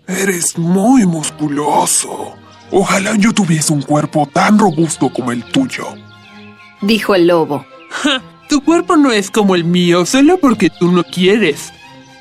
Eres 0.08 0.56
muy 0.56 1.04
musculoso. 1.04 2.32
Ojalá 2.70 3.14
yo 3.16 3.34
tuviese 3.34 3.74
un 3.74 3.82
cuerpo 3.82 4.26
tan 4.32 4.58
robusto 4.58 5.10
como 5.10 5.32
el 5.32 5.44
tuyo. 5.44 5.84
Dijo 6.80 7.14
el 7.14 7.26
lobo. 7.26 7.66
tu 8.48 8.64
cuerpo 8.64 8.96
no 8.96 9.12
es 9.12 9.30
como 9.30 9.54
el 9.54 9.64
mío 9.64 10.06
solo 10.06 10.38
porque 10.38 10.70
tú 10.70 10.90
no 10.90 11.04
quieres. 11.04 11.74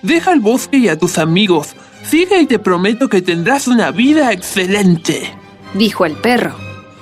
Deja 0.04 0.34
el 0.34 0.42
bosque 0.42 0.78
y 0.80 0.90
a 0.90 1.00
tus 1.00 1.18
amigos. 1.18 1.78
Sigue 2.04 2.42
y 2.42 2.46
te 2.46 2.60
prometo 2.60 3.08
que 3.08 3.22
tendrás 3.22 3.70
una 3.70 3.92
vida 3.92 4.34
excelente. 4.34 5.34
Dijo 5.74 6.06
el 6.06 6.18
perro. 6.18 6.56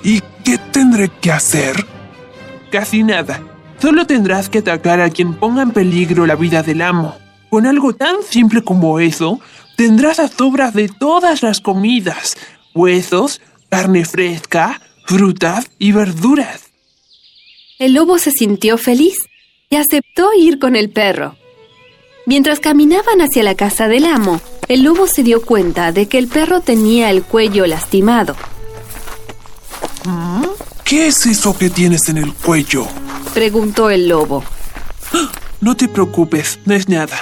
¿Y 0.04 0.22
qué 0.44 0.56
tendré 0.70 1.08
que 1.20 1.32
hacer? 1.32 1.84
Casi 2.70 3.02
nada. 3.02 3.42
Solo 3.82 4.06
tendrás 4.06 4.48
que 4.48 4.58
atacar 4.58 5.00
a 5.00 5.10
quien 5.10 5.34
ponga 5.34 5.62
en 5.62 5.72
peligro 5.72 6.26
la 6.26 6.36
vida 6.36 6.62
del 6.62 6.80
amo. 6.80 7.16
Con 7.50 7.66
algo 7.66 7.92
tan 7.92 8.16
simple 8.28 8.62
como 8.62 9.00
eso, 9.00 9.40
tendrás 9.76 10.18
las 10.18 10.32
sobras 10.32 10.74
de 10.74 10.88
todas 10.88 11.42
las 11.42 11.60
comidas, 11.60 12.36
huesos, 12.74 13.40
carne 13.68 14.04
fresca, 14.04 14.80
frutas 15.04 15.70
y 15.78 15.92
verduras. 15.92 16.62
El 17.78 17.92
lobo 17.92 18.18
se 18.18 18.30
sintió 18.30 18.78
feliz 18.78 19.16
y 19.68 19.76
aceptó 19.76 20.30
ir 20.36 20.58
con 20.58 20.76
el 20.76 20.90
perro. 20.90 21.36
Mientras 22.24 22.58
caminaban 22.58 23.20
hacia 23.20 23.42
la 23.42 23.54
casa 23.54 23.86
del 23.86 24.06
amo, 24.06 24.40
el 24.68 24.82
lobo 24.82 25.06
se 25.06 25.22
dio 25.22 25.42
cuenta 25.42 25.92
de 25.92 26.06
que 26.06 26.18
el 26.18 26.26
perro 26.26 26.60
tenía 26.60 27.10
el 27.10 27.22
cuello 27.22 27.66
lastimado. 27.66 28.34
¿Qué 30.84 31.08
es 31.08 31.26
eso 31.26 31.56
que 31.56 31.68
tienes 31.68 32.08
en 32.08 32.18
el 32.18 32.32
cuello? 32.32 32.86
Preguntó 33.34 33.90
el 33.90 34.08
lobo. 34.08 34.42
No 35.60 35.76
te 35.76 35.88
preocupes, 35.88 36.58
no 36.64 36.74
es 36.74 36.88
nada 36.88 37.16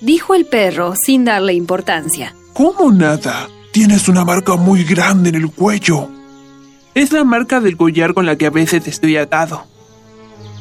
dijo 0.00 0.34
el 0.34 0.46
perro 0.46 0.94
sin 0.96 1.24
darle 1.24 1.54
importancia. 1.54 2.34
¿Cómo 2.52 2.90
nada? 2.92 3.48
Tienes 3.72 4.08
una 4.08 4.24
marca 4.24 4.56
muy 4.56 4.84
grande 4.84 5.28
en 5.28 5.34
el 5.34 5.50
cuello. 5.50 6.08
Es 6.94 7.12
la 7.12 7.24
marca 7.24 7.60
del 7.60 7.76
collar 7.76 8.14
con 8.14 8.24
la 8.24 8.36
que 8.36 8.46
a 8.46 8.50
veces 8.50 8.86
estoy 8.86 9.16
atado. 9.16 9.66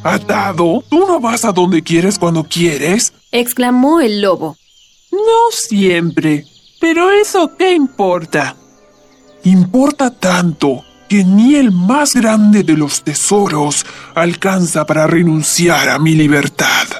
¿Atado? 0.03 0.83
¿Tú 0.89 0.99
no 1.07 1.19
vas 1.19 1.45
a 1.45 1.51
donde 1.51 1.81
quieres 1.81 2.19
cuando 2.19 2.43
quieres? 2.43 3.13
exclamó 3.31 4.01
el 4.01 4.21
lobo. 4.21 4.57
No 5.11 5.51
siempre. 5.51 6.45
Pero 6.79 7.09
eso 7.11 7.55
qué 7.57 7.73
importa. 7.73 8.55
Importa 9.45 10.11
tanto 10.11 10.83
que 11.07 11.23
ni 11.23 11.55
el 11.55 11.71
más 11.71 12.13
grande 12.13 12.63
de 12.63 12.75
los 12.75 13.03
tesoros 13.03 13.85
alcanza 14.13 14.85
para 14.85 15.07
renunciar 15.07 15.89
a 15.89 15.99
mi 15.99 16.15
libertad 16.15 16.94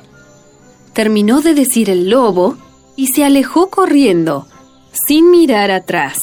terminó 0.95 1.41
de 1.41 1.53
decir 1.53 1.89
el 1.89 2.09
lobo 2.09 2.55
y 2.95 3.07
se 3.07 3.25
alejó 3.25 3.69
corriendo, 3.69 4.47
sin 4.93 5.29
mirar 5.29 5.69
atrás. 5.69 6.17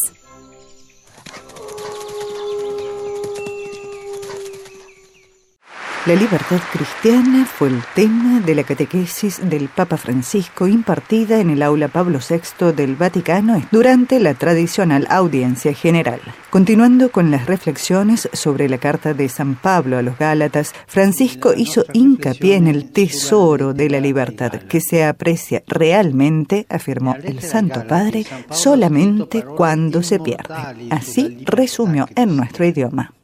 La 6.05 6.17
libertad 6.17 6.59
cristiana 6.73 7.47
fue 7.47 7.69
el 7.69 7.81
tema 7.95 8.41
de 8.41 8.57
la 8.57 8.65
catequesis 8.65 9.39
del 9.49 9.69
Papa 9.69 9.97
Francisco 9.97 10.67
impartida 10.67 11.39
en 11.39 11.51
el 11.51 11.63
aula 11.63 11.87
Pablo 11.87 12.19
VI 12.19 12.73
del 12.73 12.97
Vaticano 12.97 13.63
durante 13.71 14.19
la 14.19 14.35
tradicional 14.35 15.07
audiencia 15.09 15.73
general. 15.75 16.21
Continuando 16.51 17.13
con 17.13 17.31
las 17.31 17.47
reflexiones 17.47 18.29
sobre 18.33 18.69
la 18.69 18.79
carta 18.79 19.15
de 19.15 19.29
San 19.29 19.55
Pablo 19.55 19.97
a 19.97 20.03
los 20.03 20.19
Gálatas, 20.19 20.75
Francisco 20.89 21.55
hizo 21.57 21.85
hincapié 21.93 22.57
en 22.57 22.67
el 22.67 22.91
tesoro 22.91 23.73
de 23.73 23.89
la 23.89 24.01
libertad 24.01 24.55
que 24.55 24.81
se 24.81 25.05
aprecia 25.05 25.63
realmente, 25.69 26.67
afirmó 26.69 27.15
el 27.23 27.43
Santo 27.43 27.87
Padre, 27.87 28.27
solamente 28.51 29.45
cuando 29.45 30.03
se 30.03 30.19
pierde. 30.19 30.53
Así 30.91 31.45
resumió 31.47 32.09
en 32.17 32.37
nuestro 32.37 32.65
idioma. 32.65 33.15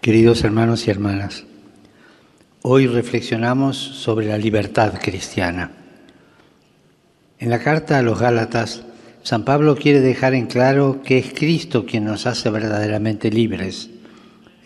Queridos 0.00 0.44
hermanos 0.44 0.86
y 0.86 0.90
hermanas, 0.92 1.46
hoy 2.66 2.86
reflexionamos 2.86 3.76
sobre 3.76 4.26
la 4.26 4.38
libertad 4.38 4.94
cristiana. 4.98 5.72
En 7.38 7.50
la 7.50 7.58
carta 7.58 7.98
a 7.98 8.02
los 8.02 8.18
Gálatas, 8.18 8.84
San 9.22 9.44
Pablo 9.44 9.76
quiere 9.76 10.00
dejar 10.00 10.32
en 10.32 10.46
claro 10.46 11.02
que 11.04 11.18
es 11.18 11.34
Cristo 11.34 11.84
quien 11.84 12.06
nos 12.06 12.24
hace 12.26 12.48
verdaderamente 12.48 13.30
libres 13.30 13.90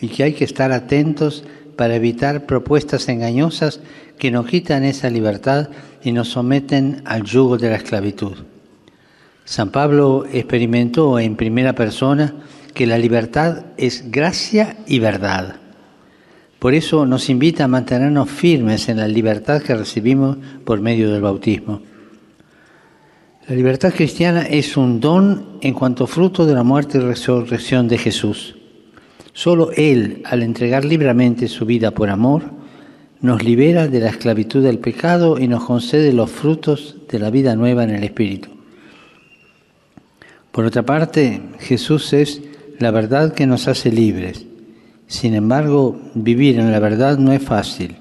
y 0.00 0.06
que 0.10 0.22
hay 0.22 0.34
que 0.34 0.44
estar 0.44 0.70
atentos 0.70 1.42
para 1.74 1.96
evitar 1.96 2.46
propuestas 2.46 3.08
engañosas 3.08 3.80
que 4.16 4.30
nos 4.30 4.46
quitan 4.46 4.84
esa 4.84 5.10
libertad 5.10 5.68
y 6.04 6.12
nos 6.12 6.28
someten 6.28 7.02
al 7.04 7.24
yugo 7.24 7.58
de 7.58 7.70
la 7.70 7.76
esclavitud. 7.76 8.36
San 9.44 9.72
Pablo 9.72 10.24
experimentó 10.32 11.18
en 11.18 11.34
primera 11.34 11.72
persona 11.72 12.36
que 12.74 12.86
la 12.86 12.96
libertad 12.96 13.64
es 13.76 14.08
gracia 14.12 14.76
y 14.86 15.00
verdad. 15.00 15.56
Por 16.58 16.74
eso 16.74 17.06
nos 17.06 17.30
invita 17.30 17.64
a 17.64 17.68
mantenernos 17.68 18.28
firmes 18.28 18.88
en 18.88 18.96
la 18.96 19.06
libertad 19.06 19.62
que 19.62 19.76
recibimos 19.76 20.36
por 20.64 20.80
medio 20.80 21.12
del 21.12 21.22
bautismo. 21.22 21.82
La 23.46 23.54
libertad 23.54 23.94
cristiana 23.94 24.42
es 24.42 24.76
un 24.76 25.00
don 25.00 25.58
en 25.62 25.72
cuanto 25.72 26.06
fruto 26.06 26.44
de 26.46 26.54
la 26.54 26.64
muerte 26.64 26.98
y 26.98 27.00
resurrección 27.00 27.86
de 27.86 27.98
Jesús. 27.98 28.56
Solo 29.32 29.70
Él, 29.72 30.22
al 30.24 30.42
entregar 30.42 30.84
libremente 30.84 31.46
su 31.46 31.64
vida 31.64 31.92
por 31.92 32.10
amor, 32.10 32.42
nos 33.20 33.44
libera 33.44 33.86
de 33.86 34.00
la 34.00 34.10
esclavitud 34.10 34.62
del 34.62 34.80
pecado 34.80 35.38
y 35.38 35.46
nos 35.46 35.64
concede 35.64 36.12
los 36.12 36.30
frutos 36.30 36.96
de 37.08 37.20
la 37.20 37.30
vida 37.30 37.54
nueva 37.54 37.84
en 37.84 37.90
el 37.90 38.02
Espíritu. 38.02 38.50
Por 40.50 40.64
otra 40.64 40.82
parte, 40.82 41.40
Jesús 41.60 42.12
es 42.12 42.42
la 42.80 42.90
verdad 42.90 43.32
que 43.32 43.46
nos 43.46 43.68
hace 43.68 43.92
libres. 43.92 44.47
Sin 45.08 45.34
embargo, 45.34 45.98
vivir 46.14 46.58
en 46.58 46.70
la 46.70 46.78
verdad 46.78 47.16
no 47.16 47.32
es 47.32 47.42
fácil. 47.42 47.96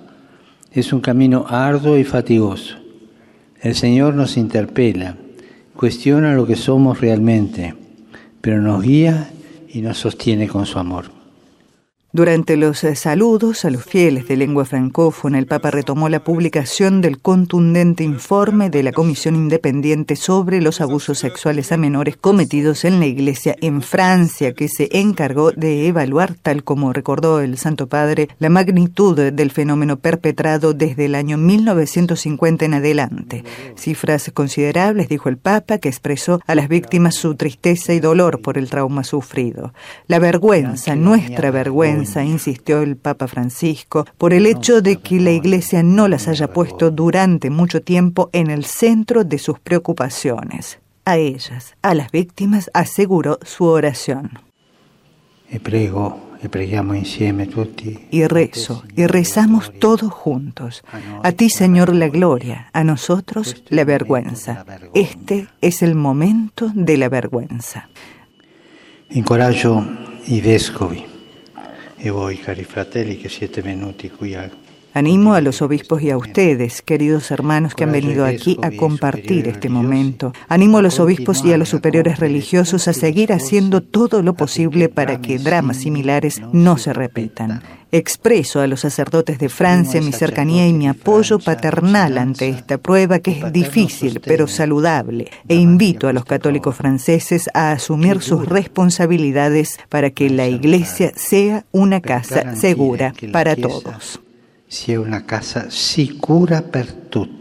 Es 0.72 0.92
un 0.92 1.00
camino 1.00 1.46
arduo 1.48 1.98
y 1.98 2.04
fatigoso. 2.04 2.76
El 3.62 3.76
Señor 3.76 4.14
nos 4.14 4.36
interpela, 4.38 5.16
cuestiona 5.74 6.36
lo 6.36 6.46
que 6.46 6.58
somos 6.58 7.00
realmente, 7.00 7.74
pero 8.42 8.62
nos 8.62 8.84
guía 8.84 9.32
y 9.70 9.82
nos 9.82 9.98
sostiene 9.98 10.50
con 10.50 10.66
su 10.66 10.80
amor. 10.80 11.17
Durante 12.14 12.56
los 12.56 12.86
eh, 12.86 12.96
saludos 12.96 13.66
a 13.66 13.70
los 13.70 13.84
fieles 13.84 14.30
de 14.30 14.38
lengua 14.38 14.64
francófona, 14.64 15.40
el 15.40 15.46
Papa 15.46 15.72
retomó 15.72 16.08
la 16.08 16.24
publicación 16.24 17.02
del 17.02 17.20
contundente 17.20 18.06
informe 18.06 18.70
de 18.70 18.82
la 18.82 18.94
Comisión 18.94 19.36
Independiente 19.36 20.16
sobre 20.16 20.62
los 20.62 20.80
abusos 20.80 21.20
sexuales 21.20 21.74
a 21.74 21.78
menores 21.78 22.16
cometidos 22.16 22.86
en 22.86 23.02
la 23.02 23.08
Iglesia 23.08 23.58
en 23.60 23.82
Francia, 23.82 24.54
que 24.54 24.70
se 24.70 24.88
encargó 24.98 25.52
de 25.52 25.86
evaluar, 25.88 26.34
tal 26.42 26.64
como 26.64 26.94
recordó 26.94 27.42
el 27.42 27.58
Santo 27.58 27.88
Padre, 27.88 28.30
la 28.40 28.48
magnitud 28.48 29.34
del 29.34 29.52
fenómeno 29.52 29.98
perpetrado 29.98 30.74
desde 30.74 31.06
el 31.06 31.16
año 31.16 31.38
1950 31.38 32.64
en 32.64 32.74
adelante. 32.74 33.44
Cifras 33.76 34.32
considerables, 34.34 35.10
dijo 35.10 35.28
el 35.28 35.38
Papa, 35.38 35.78
que 35.78 35.90
expresó 35.90 36.40
a 36.48 36.56
las 36.56 36.70
víctimas 36.70 37.16
su 37.16 37.36
tristeza 37.36 37.94
y 37.94 38.00
dolor 38.00 38.42
por 38.42 38.58
el 38.58 38.70
trauma 38.70 39.04
sufrido. 39.04 39.74
La 40.08 40.20
vergüenza, 40.20 40.96
nuestra 40.96 41.52
vergüenza, 41.52 41.98
insistió 42.16 42.82
el 42.82 42.96
Papa 42.96 43.28
Francisco, 43.28 44.06
por 44.18 44.34
el 44.34 44.46
hecho 44.46 44.82
de 44.82 44.98
que 44.98 45.20
la 45.20 45.32
Iglesia 45.32 45.84
no 45.84 46.08
las 46.08 46.28
haya 46.28 46.48
puesto 46.48 46.92
durante 46.92 47.50
mucho 47.50 47.82
tiempo 47.82 48.30
en 48.34 48.50
el 48.50 48.66
centro 48.66 49.24
de 49.24 49.38
sus 49.38 49.60
preocupaciones. 49.60 50.80
A 51.06 51.18
ellas, 51.18 51.76
a 51.82 51.94
las 51.94 52.12
víctimas, 52.12 52.70
aseguró 52.74 53.40
su 53.44 53.66
oración. 53.66 54.40
Y 55.50 55.60
prego, 55.60 56.20
y 56.44 57.46
tutti. 57.48 58.00
Y 58.12 58.26
rezo, 58.26 58.84
y 58.96 59.08
rezamos 59.08 59.72
todos 59.80 60.12
juntos. 60.12 60.84
A 61.24 61.32
ti, 61.32 61.50
Señor, 61.50 61.96
la 61.96 62.10
gloria, 62.10 62.70
a 62.74 62.84
nosotros 62.84 63.64
la 63.70 63.86
vergüenza. 63.86 64.66
Este 64.94 65.48
es 65.62 65.82
el 65.82 65.96
momento 65.96 66.72
de 66.74 66.98
la 66.98 67.10
vergüenza. 67.10 67.90
Incoraggio 69.10 69.86
i 70.28 70.42
vescovi 70.42 71.17
e 71.98 72.10
voi, 72.10 72.40
cari 72.40 72.64
fratelli, 72.64 73.18
che 73.18 73.28
siete 73.28 73.62
venuti 73.62 74.10
qui 74.10 74.36
a 74.36 74.50
Animo 74.98 75.36
a 75.36 75.42
los 75.42 75.62
obispos 75.62 76.02
y 76.02 76.10
a 76.10 76.18
ustedes, 76.18 76.82
queridos 76.82 77.30
hermanos 77.30 77.76
que 77.76 77.84
han 77.84 77.92
venido 77.92 78.26
aquí 78.26 78.58
a 78.64 78.72
compartir 78.72 79.48
este 79.48 79.70
momento. 79.70 80.34
Animo 80.48 80.80
a 80.80 80.82
los 80.82 81.00
obispos 81.00 81.46
y 81.46 81.54
a 81.54 81.58
los 81.60 81.70
superiores 81.70 82.20
religiosos 82.20 82.88
a 82.88 82.94
seguir 82.94 83.32
haciendo 83.32 83.82
todo 83.82 84.24
lo 84.24 84.34
posible 84.34 84.90
para 84.90 85.22
que 85.22 85.38
dramas 85.38 85.78
similares 85.78 86.42
no 86.52 86.80
se 86.80 86.94
repitan. 86.94 87.62
Expreso 87.92 88.60
a 88.60 88.66
los 88.66 88.80
sacerdotes 88.80 89.38
de 89.38 89.50
Francia 89.50 90.02
mi 90.02 90.14
cercanía 90.14 90.68
y 90.68 90.74
mi 90.74 90.88
apoyo 90.88 91.38
paternal 91.38 92.18
ante 92.18 92.50
esta 92.50 92.80
prueba 92.80 93.20
que 93.20 93.40
es 93.40 93.54
difícil 93.54 94.20
pero 94.26 94.48
saludable 94.48 95.30
e 95.48 95.58
invito 95.58 96.08
a 96.08 96.14
los 96.14 96.26
católicos 96.26 96.76
franceses 96.76 97.52
a 97.54 97.72
asumir 97.72 98.24
sus 98.24 98.48
responsabilidades 98.48 99.80
para 99.90 100.10
que 100.10 100.32
la 100.32 100.48
Iglesia 100.48 101.12
sea 101.16 101.66
una 101.72 102.02
casa 102.02 102.56
segura 102.56 103.14
para 103.32 103.56
todos 103.56 104.22
sia 104.68 105.00
una 105.00 105.26
casa 105.26 105.72
sicura 105.72 106.62
per 106.62 106.92
tutti. 106.92 107.38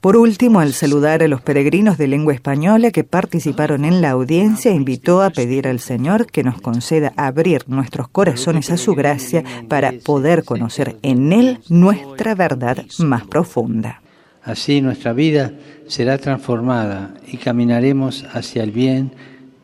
Por 0.00 0.16
último, 0.16 0.60
al 0.60 0.72
saludar 0.72 1.24
a 1.24 1.28
los 1.28 1.40
peregrinos 1.40 1.98
de 1.98 2.06
lengua 2.06 2.32
española 2.32 2.92
que 2.92 3.02
participaron 3.02 3.84
en 3.84 4.00
la 4.00 4.10
audiencia, 4.10 4.70
invitó 4.70 5.20
a 5.20 5.30
pedir 5.30 5.66
al 5.66 5.80
Señor 5.80 6.26
que 6.26 6.44
nos 6.44 6.60
conceda 6.60 7.12
abrir 7.16 7.64
nuestros 7.66 8.06
corazones 8.08 8.70
a 8.70 8.76
su 8.76 8.94
gracia 8.94 9.42
para 9.68 9.92
poder 10.04 10.44
conocer 10.44 10.96
en 11.02 11.32
Él 11.32 11.58
nuestra 11.68 12.36
verdad 12.36 12.84
más 12.98 13.26
profunda. 13.26 14.00
Así 14.44 14.80
nuestra 14.80 15.12
vida 15.12 15.54
será 15.88 16.18
transformada 16.18 17.14
y 17.26 17.38
caminaremos 17.38 18.26
hacia 18.32 18.62
el 18.62 18.70
bien 18.70 19.12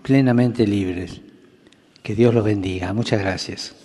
plenamente 0.02 0.66
libres. 0.66 1.20
Que 2.02 2.16
Dios 2.16 2.34
los 2.34 2.44
bendiga. 2.44 2.92
Muchas 2.92 3.20
gracias. 3.20 3.76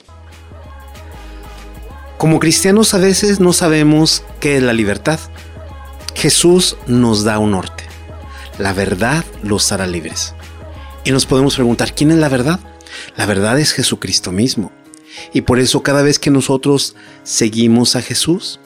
Como 2.17 2.39
cristianos 2.39 2.95
a 2.95 2.97
veces 2.97 3.39
no 3.39 3.53
sabemos 3.53 4.23
qué 4.39 4.58
es 4.58 4.63
la 4.63 4.73
libertad. 4.73 5.19
Jesús 6.15 6.75
nos 6.88 7.23
da 7.23 7.38
un 7.38 7.51
norte. 7.51 7.84
La 8.58 8.73
verdad 8.73 9.23
los 9.43 9.71
hará 9.71 9.86
libres. 9.86 10.34
Y 11.03 11.12
nos 11.12 11.27
podemos 11.27 11.53
preguntar, 11.53 11.93
¿quién 11.93 12.10
es 12.10 12.17
la 12.17 12.27
verdad? 12.27 12.60
La 13.17 13.27
verdad 13.27 13.60
es 13.60 13.71
Jesucristo 13.71 14.32
mismo. 14.32 14.71
Y 15.32 15.41
por 15.41 15.60
eso 15.60 15.84
cada 15.84 16.01
vez 16.01 16.17
que 16.17 16.32
nosotros 16.32 16.95
seguimos 17.21 17.95
a 17.95 18.01
Jesús, 18.01 18.60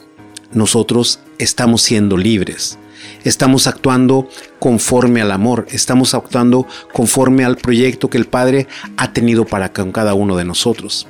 nosotros 0.52 1.20
estamos 1.36 1.82
siendo 1.82 2.16
libres. 2.16 2.78
Estamos 3.22 3.66
actuando 3.66 4.30
conforme 4.60 5.20
al 5.20 5.30
amor, 5.30 5.66
estamos 5.70 6.14
actuando 6.14 6.66
conforme 6.94 7.44
al 7.44 7.58
proyecto 7.58 8.08
que 8.08 8.16
el 8.16 8.26
Padre 8.26 8.66
ha 8.96 9.12
tenido 9.12 9.44
para 9.44 9.74
con 9.74 9.92
cada 9.92 10.14
uno 10.14 10.36
de 10.36 10.46
nosotros 10.46 11.06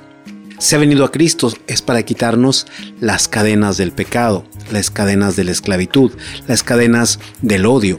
se 0.62 0.76
ha 0.76 0.78
venido 0.78 1.04
a 1.04 1.10
Cristo 1.10 1.50
es 1.66 1.82
para 1.82 2.04
quitarnos 2.04 2.68
las 3.00 3.26
cadenas 3.26 3.78
del 3.78 3.90
pecado, 3.90 4.44
las 4.70 4.92
cadenas 4.92 5.34
de 5.34 5.42
la 5.42 5.50
esclavitud, 5.50 6.12
las 6.46 6.62
cadenas 6.62 7.18
del 7.42 7.66
odio. 7.66 7.98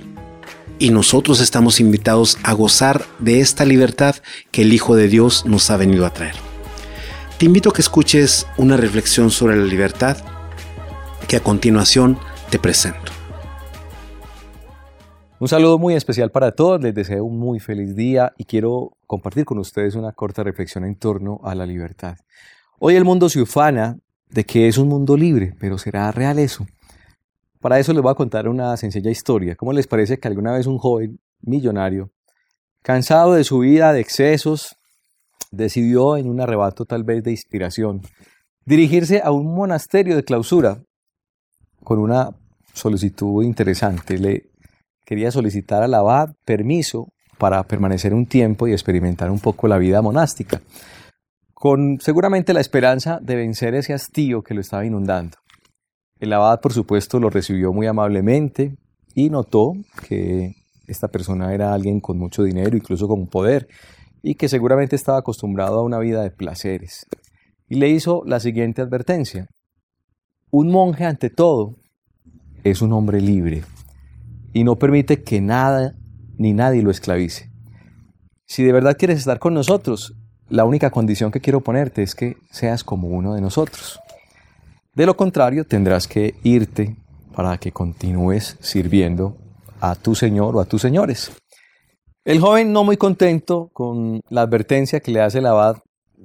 Y 0.79 0.91
nosotros 0.91 1.41
estamos 1.41 1.81
invitados 1.81 2.37
a 2.41 2.53
gozar 2.53 3.03
de 3.19 3.41
esta 3.41 3.65
libertad 3.65 4.15
que 4.51 4.61
el 4.61 4.71
Hijo 4.71 4.95
de 4.95 5.09
Dios 5.09 5.45
nos 5.45 5.69
ha 5.71 5.77
venido 5.77 6.05
a 6.05 6.13
traer. 6.13 6.35
Te 7.37 7.47
invito 7.47 7.69
a 7.69 7.73
que 7.73 7.81
escuches 7.81 8.47
una 8.55 8.77
reflexión 8.77 9.29
sobre 9.29 9.57
la 9.57 9.65
libertad 9.65 10.15
que 11.27 11.35
a 11.35 11.43
continuación 11.43 12.17
te 12.49 12.59
presento. 12.59 13.11
Un 15.37 15.49
saludo 15.49 15.77
muy 15.77 15.95
especial 15.95 16.31
para 16.31 16.53
todos, 16.53 16.81
les 16.81 16.95
deseo 16.95 17.25
un 17.25 17.37
muy 17.37 17.59
feliz 17.59 17.93
día 17.93 18.31
y 18.37 18.45
quiero 18.45 18.93
compartir 19.05 19.43
con 19.43 19.57
ustedes 19.57 19.95
una 19.95 20.13
corta 20.13 20.43
reflexión 20.43 20.85
en 20.85 20.95
torno 20.95 21.41
a 21.43 21.55
la 21.55 21.65
libertad. 21.65 22.15
Hoy 22.79 22.95
el 22.95 23.05
mundo 23.05 23.29
se 23.29 23.41
ufana 23.41 23.97
de 24.29 24.45
que 24.45 24.67
es 24.67 24.77
un 24.77 24.89
mundo 24.89 25.15
libre, 25.15 25.55
pero 25.59 25.77
¿será 25.77 26.11
real 26.11 26.39
eso? 26.39 26.65
Para 27.59 27.79
eso 27.79 27.93
les 27.93 28.01
voy 28.01 28.11
a 28.11 28.15
contar 28.15 28.49
una 28.49 28.75
sencilla 28.75 29.11
historia. 29.11 29.55
¿Cómo 29.55 29.71
les 29.71 29.87
parece 29.87 30.19
que 30.19 30.27
alguna 30.27 30.51
vez 30.51 30.67
un 30.67 30.77
joven 30.77 31.19
millonario, 31.41 32.11
cansado 32.81 33.33
de 33.33 33.43
su 33.43 33.59
vida 33.59 33.93
de 33.93 34.01
excesos, 34.01 34.75
decidió 35.51 36.17
en 36.17 36.29
un 36.29 36.41
arrebato 36.41 36.85
tal 36.85 37.03
vez 37.03 37.23
de 37.23 37.31
inspiración 37.31 38.01
dirigirse 38.65 39.21
a 39.23 39.31
un 39.31 39.53
monasterio 39.53 40.15
de 40.15 40.23
clausura 40.23 40.83
con 41.83 41.99
una 41.99 42.31
solicitud 42.73 43.43
interesante? 43.43 44.17
Le 44.17 44.49
quería 45.05 45.31
solicitar 45.31 45.83
al 45.83 45.93
abad 45.93 46.33
permiso 46.43 47.13
para 47.37 47.63
permanecer 47.63 48.13
un 48.13 48.25
tiempo 48.25 48.67
y 48.67 48.73
experimentar 48.73 49.29
un 49.29 49.39
poco 49.39 49.67
la 49.67 49.77
vida 49.77 50.01
monástica, 50.01 50.61
con 51.63 51.97
seguramente 52.01 52.53
la 52.53 52.59
esperanza 52.59 53.19
de 53.21 53.37
vencer 53.37 53.73
ese 53.73 53.93
hastío 53.93 54.43
que 54.43 54.53
lo 54.53 54.59
estaba 54.59 54.85
inundando. 54.85 55.37
El 56.19 56.33
abad, 56.33 56.59
por 56.59 56.73
supuesto, 56.73 57.21
lo 57.21 57.29
recibió 57.29 57.71
muy 57.71 57.87
amablemente 57.87 58.75
y 59.15 59.29
notó 59.29 59.71
que 60.05 60.55
esta 60.87 61.07
persona 61.07 61.53
era 61.53 61.73
alguien 61.73 62.01
con 62.01 62.17
mucho 62.17 62.43
dinero, 62.43 62.75
incluso 62.75 63.07
con 63.07 63.27
poder, 63.27 63.69
y 64.21 64.35
que 64.35 64.49
seguramente 64.49 64.97
estaba 64.97 65.19
acostumbrado 65.19 65.79
a 65.79 65.83
una 65.83 65.99
vida 65.99 66.21
de 66.21 66.31
placeres. 66.31 67.05
Y 67.69 67.75
le 67.75 67.87
hizo 67.87 68.23
la 68.25 68.41
siguiente 68.41 68.81
advertencia. 68.81 69.47
Un 70.51 70.69
monje 70.69 71.05
ante 71.05 71.29
todo 71.29 71.77
es 72.65 72.81
un 72.81 72.91
hombre 72.91 73.21
libre 73.21 73.63
y 74.51 74.65
no 74.65 74.75
permite 74.75 75.23
que 75.23 75.39
nada 75.39 75.95
ni 76.37 76.51
nadie 76.51 76.81
lo 76.81 76.91
esclavice. 76.91 77.49
Si 78.47 78.65
de 78.65 78.73
verdad 78.73 78.97
quieres 78.97 79.19
estar 79.19 79.39
con 79.39 79.53
nosotros, 79.53 80.13
la 80.49 80.65
única 80.65 80.89
condición 80.89 81.31
que 81.31 81.39
quiero 81.39 81.61
ponerte 81.61 82.03
es 82.03 82.15
que 82.15 82.37
seas 82.51 82.83
como 82.83 83.07
uno 83.07 83.33
de 83.33 83.41
nosotros. 83.41 83.99
De 84.93 85.05
lo 85.05 85.17
contrario, 85.17 85.65
tendrás 85.65 86.07
que 86.07 86.35
irte 86.43 86.95
para 87.35 87.57
que 87.57 87.71
continúes 87.71 88.57
sirviendo 88.59 89.37
a 89.81 89.95
tu 89.95 90.15
Señor 90.15 90.55
o 90.55 90.59
a 90.59 90.65
tus 90.65 90.81
señores. 90.81 91.31
El 92.25 92.39
joven, 92.39 92.71
no 92.71 92.83
muy 92.83 92.95
contento 92.95 93.69
con 93.73 94.21
la 94.29 94.41
advertencia 94.41 94.99
que 95.01 95.11
le 95.11 95.21
hace 95.21 95.39
el 95.39 95.45
abad, 95.45 95.77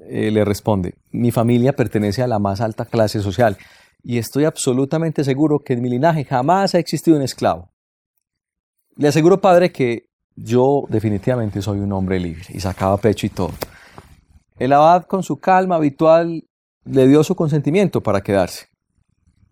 eh, 0.06 0.30
le 0.30 0.44
responde, 0.44 0.94
mi 1.10 1.32
familia 1.32 1.72
pertenece 1.72 2.22
a 2.22 2.28
la 2.28 2.38
más 2.38 2.60
alta 2.60 2.84
clase 2.84 3.20
social 3.20 3.56
y 4.02 4.18
estoy 4.18 4.44
absolutamente 4.44 5.24
seguro 5.24 5.58
que 5.58 5.72
en 5.72 5.82
mi 5.82 5.90
linaje 5.90 6.24
jamás 6.24 6.74
ha 6.74 6.78
existido 6.78 7.16
un 7.16 7.22
esclavo. 7.22 7.70
Le 8.96 9.08
aseguro, 9.08 9.40
padre, 9.40 9.72
que 9.72 10.06
yo 10.36 10.84
definitivamente 10.88 11.62
soy 11.62 11.80
un 11.80 11.92
hombre 11.92 12.20
libre 12.20 12.44
y 12.50 12.60
sacaba 12.60 12.96
pecho 12.96 13.26
y 13.26 13.30
todo. 13.30 13.52
El 14.58 14.72
abad, 14.72 15.04
con 15.04 15.22
su 15.22 15.38
calma 15.38 15.76
habitual, 15.76 16.44
le 16.84 17.06
dio 17.06 17.22
su 17.22 17.36
consentimiento 17.36 18.02
para 18.02 18.22
quedarse. 18.22 18.66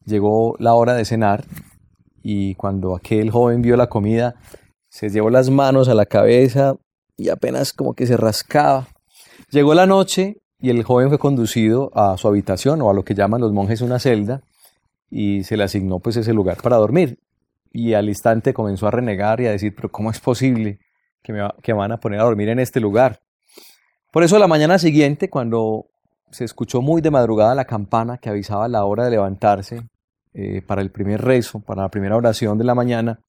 Llegó 0.04 0.56
la 0.58 0.74
hora 0.74 0.94
de 0.94 1.04
cenar 1.04 1.44
y 2.24 2.56
cuando 2.56 2.96
aquel 2.96 3.30
joven 3.30 3.62
vio 3.62 3.76
la 3.76 3.88
comida, 3.88 4.34
se 4.88 5.08
llevó 5.10 5.30
las 5.30 5.48
manos 5.48 5.88
a 5.88 5.94
la 5.94 6.06
cabeza 6.06 6.74
y 7.16 7.28
apenas 7.28 7.72
como 7.72 7.94
que 7.94 8.06
se 8.06 8.16
rascaba. 8.16 8.88
Llegó 9.50 9.74
la 9.74 9.86
noche 9.86 10.38
y 10.58 10.70
el 10.70 10.82
joven 10.82 11.08
fue 11.08 11.20
conducido 11.20 11.92
a 11.94 12.16
su 12.16 12.26
habitación 12.26 12.82
o 12.82 12.90
a 12.90 12.94
lo 12.94 13.04
que 13.04 13.14
llaman 13.14 13.40
los 13.40 13.52
monjes 13.52 13.82
una 13.82 14.00
celda 14.00 14.42
y 15.08 15.44
se 15.44 15.56
le 15.56 15.62
asignó 15.62 16.00
pues 16.00 16.16
ese 16.16 16.32
lugar 16.32 16.56
para 16.60 16.76
dormir. 16.76 17.20
Y 17.72 17.94
al 17.94 18.08
instante 18.08 18.52
comenzó 18.52 18.88
a 18.88 18.90
renegar 18.90 19.40
y 19.40 19.46
a 19.46 19.52
decir, 19.52 19.72
pero 19.76 19.88
¿cómo 19.88 20.10
es 20.10 20.18
posible 20.18 20.80
que 21.22 21.32
me, 21.32 21.48
que 21.62 21.72
van 21.72 21.92
a 21.92 22.00
poner 22.00 22.18
a 22.18 22.24
dormir 22.24 22.48
en 22.48 22.58
este 22.58 22.80
lugar? 22.80 23.20
Por 24.16 24.24
eso 24.24 24.38
la 24.38 24.48
mañana 24.48 24.78
siguiente, 24.78 25.28
cuando 25.28 25.90
se 26.30 26.44
escuchó 26.44 26.80
muy 26.80 27.02
de 27.02 27.10
madrugada 27.10 27.54
la 27.54 27.66
campana 27.66 28.16
que 28.16 28.30
avisaba 28.30 28.66
la 28.66 28.86
hora 28.86 29.04
de 29.04 29.10
levantarse 29.10 29.82
eh, 30.32 30.62
para 30.62 30.80
el 30.80 30.90
primer 30.90 31.20
rezo, 31.20 31.60
para 31.60 31.82
la 31.82 31.90
primera 31.90 32.16
oración 32.16 32.56
de 32.56 32.64
la 32.64 32.74
mañana, 32.74 33.20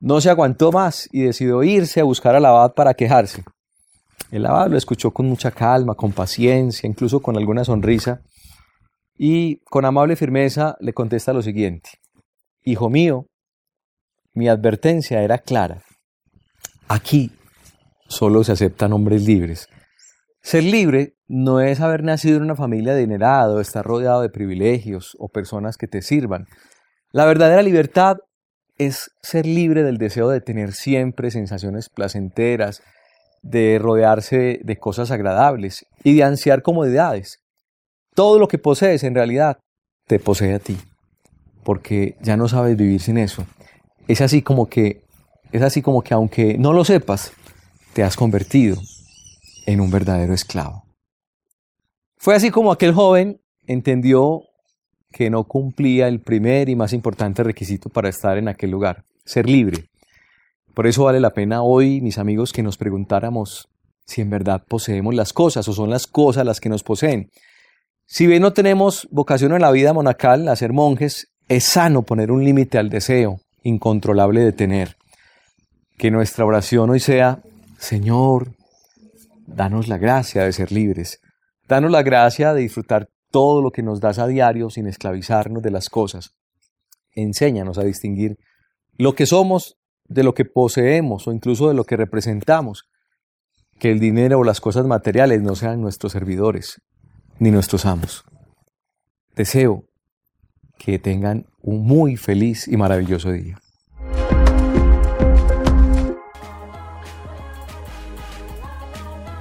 no 0.00 0.22
se 0.22 0.30
aguantó 0.30 0.72
más 0.72 1.10
y 1.12 1.24
decidió 1.24 1.62
irse 1.62 2.00
a 2.00 2.04
buscar 2.04 2.34
al 2.34 2.46
abad 2.46 2.72
para 2.72 2.94
quejarse. 2.94 3.44
El 4.30 4.46
abad 4.46 4.70
lo 4.70 4.78
escuchó 4.78 5.10
con 5.10 5.26
mucha 5.28 5.50
calma, 5.50 5.94
con 5.94 6.12
paciencia, 6.12 6.88
incluso 6.88 7.20
con 7.20 7.36
alguna 7.36 7.62
sonrisa, 7.62 8.22
y 9.18 9.56
con 9.64 9.84
amable 9.84 10.16
firmeza 10.16 10.74
le 10.80 10.94
contesta 10.94 11.34
lo 11.34 11.42
siguiente. 11.42 11.90
Hijo 12.62 12.88
mío, 12.88 13.26
mi 14.32 14.48
advertencia 14.48 15.22
era 15.22 15.36
clara. 15.36 15.82
Aquí 16.88 17.30
solo 18.08 18.42
se 18.42 18.52
aceptan 18.52 18.94
hombres 18.94 19.26
libres. 19.26 19.68
Ser 20.44 20.62
libre 20.62 21.16
no 21.26 21.60
es 21.60 21.80
haber 21.80 22.04
nacido 22.04 22.36
en 22.36 22.42
una 22.42 22.54
familia 22.54 22.92
adinerada 22.92 23.54
o 23.54 23.60
estar 23.60 23.82
rodeado 23.82 24.20
de 24.20 24.28
privilegios 24.28 25.16
o 25.18 25.30
personas 25.30 25.78
que 25.78 25.88
te 25.88 26.02
sirvan. 26.02 26.48
La 27.12 27.24
verdadera 27.24 27.62
libertad 27.62 28.18
es 28.76 29.10
ser 29.22 29.46
libre 29.46 29.82
del 29.82 29.96
deseo 29.96 30.28
de 30.28 30.42
tener 30.42 30.74
siempre 30.74 31.30
sensaciones 31.30 31.88
placenteras, 31.88 32.82
de 33.40 33.78
rodearse 33.80 34.60
de 34.62 34.76
cosas 34.76 35.10
agradables 35.10 35.86
y 36.02 36.14
de 36.14 36.24
ansiar 36.24 36.60
comodidades. 36.60 37.40
Todo 38.14 38.38
lo 38.38 38.46
que 38.46 38.58
posees 38.58 39.02
en 39.02 39.14
realidad 39.14 39.56
te 40.06 40.18
posee 40.18 40.52
a 40.52 40.58
ti, 40.58 40.76
porque 41.62 42.16
ya 42.20 42.36
no 42.36 42.48
sabes 42.48 42.76
vivir 42.76 43.00
sin 43.00 43.16
eso. 43.16 43.46
Es 44.08 44.20
así 44.20 44.42
como 44.42 44.68
que 44.68 45.04
es 45.52 45.62
así 45.62 45.80
como 45.80 46.02
que 46.02 46.12
aunque 46.12 46.58
no 46.58 46.74
lo 46.74 46.84
sepas, 46.84 47.32
te 47.94 48.02
has 48.02 48.14
convertido 48.14 48.76
en 49.66 49.80
un 49.80 49.90
verdadero 49.90 50.34
esclavo. 50.34 50.84
Fue 52.16 52.34
así 52.34 52.50
como 52.50 52.72
aquel 52.72 52.92
joven 52.92 53.40
entendió 53.66 54.42
que 55.10 55.30
no 55.30 55.44
cumplía 55.44 56.08
el 56.08 56.20
primer 56.20 56.68
y 56.68 56.76
más 56.76 56.92
importante 56.92 57.42
requisito 57.42 57.88
para 57.88 58.08
estar 58.08 58.36
en 58.36 58.48
aquel 58.48 58.70
lugar, 58.70 59.04
ser 59.24 59.48
libre. 59.48 59.88
Por 60.74 60.86
eso 60.86 61.04
vale 61.04 61.20
la 61.20 61.30
pena 61.30 61.62
hoy, 61.62 62.00
mis 62.00 62.18
amigos, 62.18 62.52
que 62.52 62.62
nos 62.62 62.76
preguntáramos 62.76 63.68
si 64.06 64.20
en 64.20 64.30
verdad 64.30 64.64
poseemos 64.66 65.14
las 65.14 65.32
cosas 65.32 65.68
o 65.68 65.72
son 65.72 65.88
las 65.88 66.06
cosas 66.06 66.44
las 66.44 66.60
que 66.60 66.68
nos 66.68 66.82
poseen. 66.82 67.30
Si 68.06 68.26
bien 68.26 68.42
no 68.42 68.52
tenemos 68.52 69.08
vocación 69.10 69.52
en 69.54 69.62
la 69.62 69.70
vida 69.70 69.92
monacal 69.92 70.48
a 70.48 70.56
ser 70.56 70.72
monjes, 70.72 71.28
es 71.48 71.64
sano 71.64 72.02
poner 72.02 72.30
un 72.30 72.44
límite 72.44 72.78
al 72.78 72.90
deseo 72.90 73.40
incontrolable 73.62 74.40
de 74.40 74.52
tener. 74.52 74.96
Que 75.96 76.10
nuestra 76.10 76.44
oración 76.44 76.90
hoy 76.90 77.00
sea, 77.00 77.40
Señor, 77.78 78.48
danos 79.54 79.88
la 79.88 79.98
gracia 79.98 80.44
de 80.44 80.52
ser 80.52 80.72
libres, 80.72 81.20
danos 81.68 81.90
la 81.90 82.02
gracia 82.02 82.52
de 82.52 82.62
disfrutar 82.62 83.08
todo 83.30 83.62
lo 83.62 83.70
que 83.70 83.82
nos 83.82 84.00
das 84.00 84.18
a 84.18 84.26
diario 84.26 84.70
sin 84.70 84.86
esclavizarnos 84.86 85.62
de 85.62 85.70
las 85.70 85.88
cosas. 85.88 86.34
Enséñanos 87.12 87.78
a 87.78 87.84
distinguir 87.84 88.36
lo 88.96 89.14
que 89.14 89.26
somos 89.26 89.76
de 90.04 90.22
lo 90.22 90.34
que 90.34 90.44
poseemos 90.44 91.26
o 91.26 91.32
incluso 91.32 91.68
de 91.68 91.74
lo 91.74 91.84
que 91.84 91.96
representamos. 91.96 92.84
Que 93.78 93.90
el 93.90 93.98
dinero 93.98 94.38
o 94.38 94.44
las 94.44 94.60
cosas 94.60 94.86
materiales 94.86 95.42
no 95.42 95.56
sean 95.56 95.80
nuestros 95.80 96.12
servidores 96.12 96.80
ni 97.40 97.50
nuestros 97.50 97.86
amos. 97.86 98.24
Deseo 99.34 99.84
que 100.78 101.00
tengan 101.00 101.46
un 101.60 101.84
muy 101.84 102.16
feliz 102.16 102.68
y 102.68 102.76
maravilloso 102.76 103.32
día. 103.32 103.58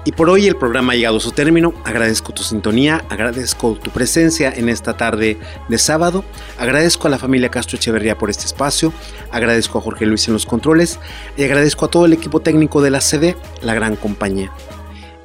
Y 0.06 0.12
por 0.12 0.30
hoy 0.30 0.48
el 0.48 0.58
programa 0.58 0.94
ha 0.94 0.96
llegado 0.98 1.18
a 1.18 1.22
su 1.22 1.32
término. 1.32 1.74
Agradezco 1.86 2.34
tu 2.34 2.44
sintonía, 2.44 3.06
agradezco 3.10 3.76
tu 3.76 3.90
presencia 3.90 4.52
en 4.54 4.68
esta 4.68 4.98
tarde 4.98 5.38
de 5.70 5.78
sábado, 5.78 6.26
agradezco 6.58 7.08
a 7.08 7.12
la 7.12 7.18
familia 7.18 7.50
Castro 7.50 7.78
Echeverría 7.78 8.18
por 8.18 8.30
este 8.30 8.46
espacio, 8.46 8.92
agradezco 9.32 9.78
a 9.78 9.82
Jorge 9.82 10.06
Luis 10.06 10.28
en 10.28 10.34
los 10.34 10.46
controles 10.46 11.00
y 11.38 11.44
agradezco 11.46 11.86
a 11.86 11.88
todo 11.90 12.06
el 12.06 12.12
equipo 12.12 12.42
técnico 12.42 12.82
de 12.82 12.92
la 12.92 13.00
CD, 13.00 13.38
la 13.62 13.76
gran 13.76 13.96
compañía. 13.96 14.52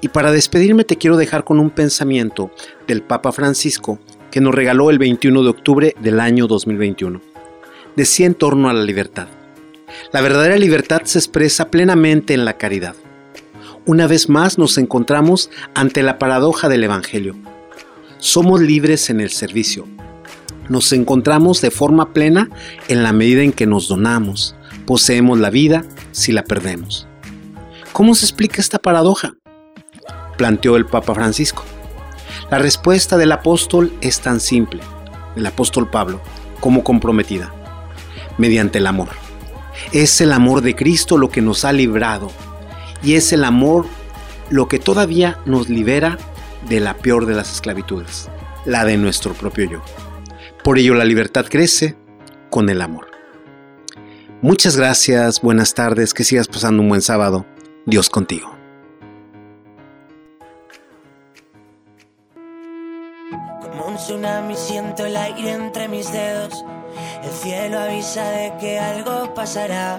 Y 0.01 0.09
para 0.09 0.31
despedirme 0.31 0.85
te 0.85 0.97
quiero 0.97 1.17
dejar 1.17 1.43
con 1.43 1.59
un 1.59 1.71
pensamiento 1.71 2.53
del 2.87 3.03
Papa 3.03 3.33
Francisco 3.33 3.99
que 4.31 4.41
nos 4.41 4.55
regaló 4.55 4.91
el 4.91 5.01
21 5.01 5.43
de 5.43 5.49
octubre 5.49 5.95
del 5.99 6.21
año 6.21 6.47
2021. 6.47 7.21
Decía 7.97 8.27
en 8.27 8.35
torno 8.35 8.69
a 8.69 8.75
la 8.75 8.85
libertad. 8.85 9.27
La 10.13 10.21
verdadera 10.21 10.57
libertad 10.57 11.03
se 11.03 11.19
expresa 11.19 11.69
plenamente 11.69 12.33
en 12.33 12.45
la 12.45 12.59
caridad 12.59 12.95
una 13.89 14.07
vez 14.07 14.29
más 14.29 14.59
nos 14.59 14.77
encontramos 14.77 15.49
ante 15.75 16.03
la 16.03 16.19
paradoja 16.19 16.69
del 16.69 16.85
Evangelio. 16.85 17.35
Somos 18.19 18.61
libres 18.61 19.09
en 19.09 19.19
el 19.19 19.31
servicio. 19.31 19.89
Nos 20.69 20.93
encontramos 20.93 21.63
de 21.63 21.71
forma 21.71 22.13
plena 22.13 22.51
en 22.89 23.03
la 23.03 23.15
medida 23.15 23.43
en 23.43 23.51
que 23.51 23.65
nos 23.65 23.89
donamos. 23.89 24.55
Poseemos 24.85 25.39
la 25.39 25.49
vida 25.49 25.87
si 26.13 26.33
la 26.33 26.45
perdemos. 26.45 27.09
¿Cómo 27.95 28.15
se 28.15 28.27
explica 28.27 28.61
esta 28.61 28.79
paradoja? 28.79 29.37
Planteó 30.37 30.77
el 30.77 30.85
Papa 30.85 31.15
Francisco. 31.15 31.65
La 32.51 32.59
respuesta 32.59 33.17
del 33.17 33.33
apóstol 33.33 33.91
es 34.03 34.21
tan 34.21 34.41
simple, 34.41 34.83
el 35.35 35.47
apóstol 35.47 35.89
Pablo, 35.89 36.21
como 36.61 36.85
comprometida, 36.85 37.55
mediante 38.37 38.81
el 38.81 38.87
amor. 38.87 39.09
Es 39.93 40.21
el 40.21 40.33
amor 40.33 40.61
de 40.61 40.77
Cristo 40.77 41.17
lo 41.17 41.31
que 41.31 41.41
nos 41.41 41.65
ha 41.65 41.73
librado 41.73 42.31
y 43.03 43.15
es 43.15 43.33
el 43.33 43.45
amor 43.45 43.87
lo 44.51 44.69
que 44.69 44.79
todavía 44.79 45.39
nos 45.45 45.69
libera 45.69 46.19
de 46.69 46.81
la 46.81 46.95
peor 46.95 47.27
de 47.27 47.35
las 47.35 47.53
esclavitudes, 47.53 48.29
la 48.65 48.85
de 48.85 48.97
nuestro 48.97 49.35
propio 49.35 49.71
yo. 49.71 49.83
Por 50.65 50.79
ello 50.79 50.95
la 50.95 51.05
libertad 51.05 51.47
crece 51.49 51.97
con 52.51 52.69
el 52.69 52.83
amor. 52.83 53.09
Muchas 54.41 54.77
gracias, 54.77 55.41
buenas 55.41 55.75
tardes, 55.75 56.15
que 56.15 56.25
sigas 56.25 56.47
pasando 56.47 56.83
un 56.83 56.89
buen 56.89 57.03
sábado. 57.03 57.45
Dios 57.87 58.09
contigo. 58.11 58.55
Como 63.63 63.87
un 63.87 63.97
tsunami 63.97 64.55
siento 64.55 65.07
el 65.07 65.17
aire 65.17 65.53
entre 65.53 65.89
mis 65.89 66.13
dedos. 66.13 66.65
El 67.25 67.31
cielo 67.31 67.79
avisa 67.81 68.31
de 68.31 68.53
que 68.61 68.79
algo 68.79 69.35
pasará. 69.35 69.99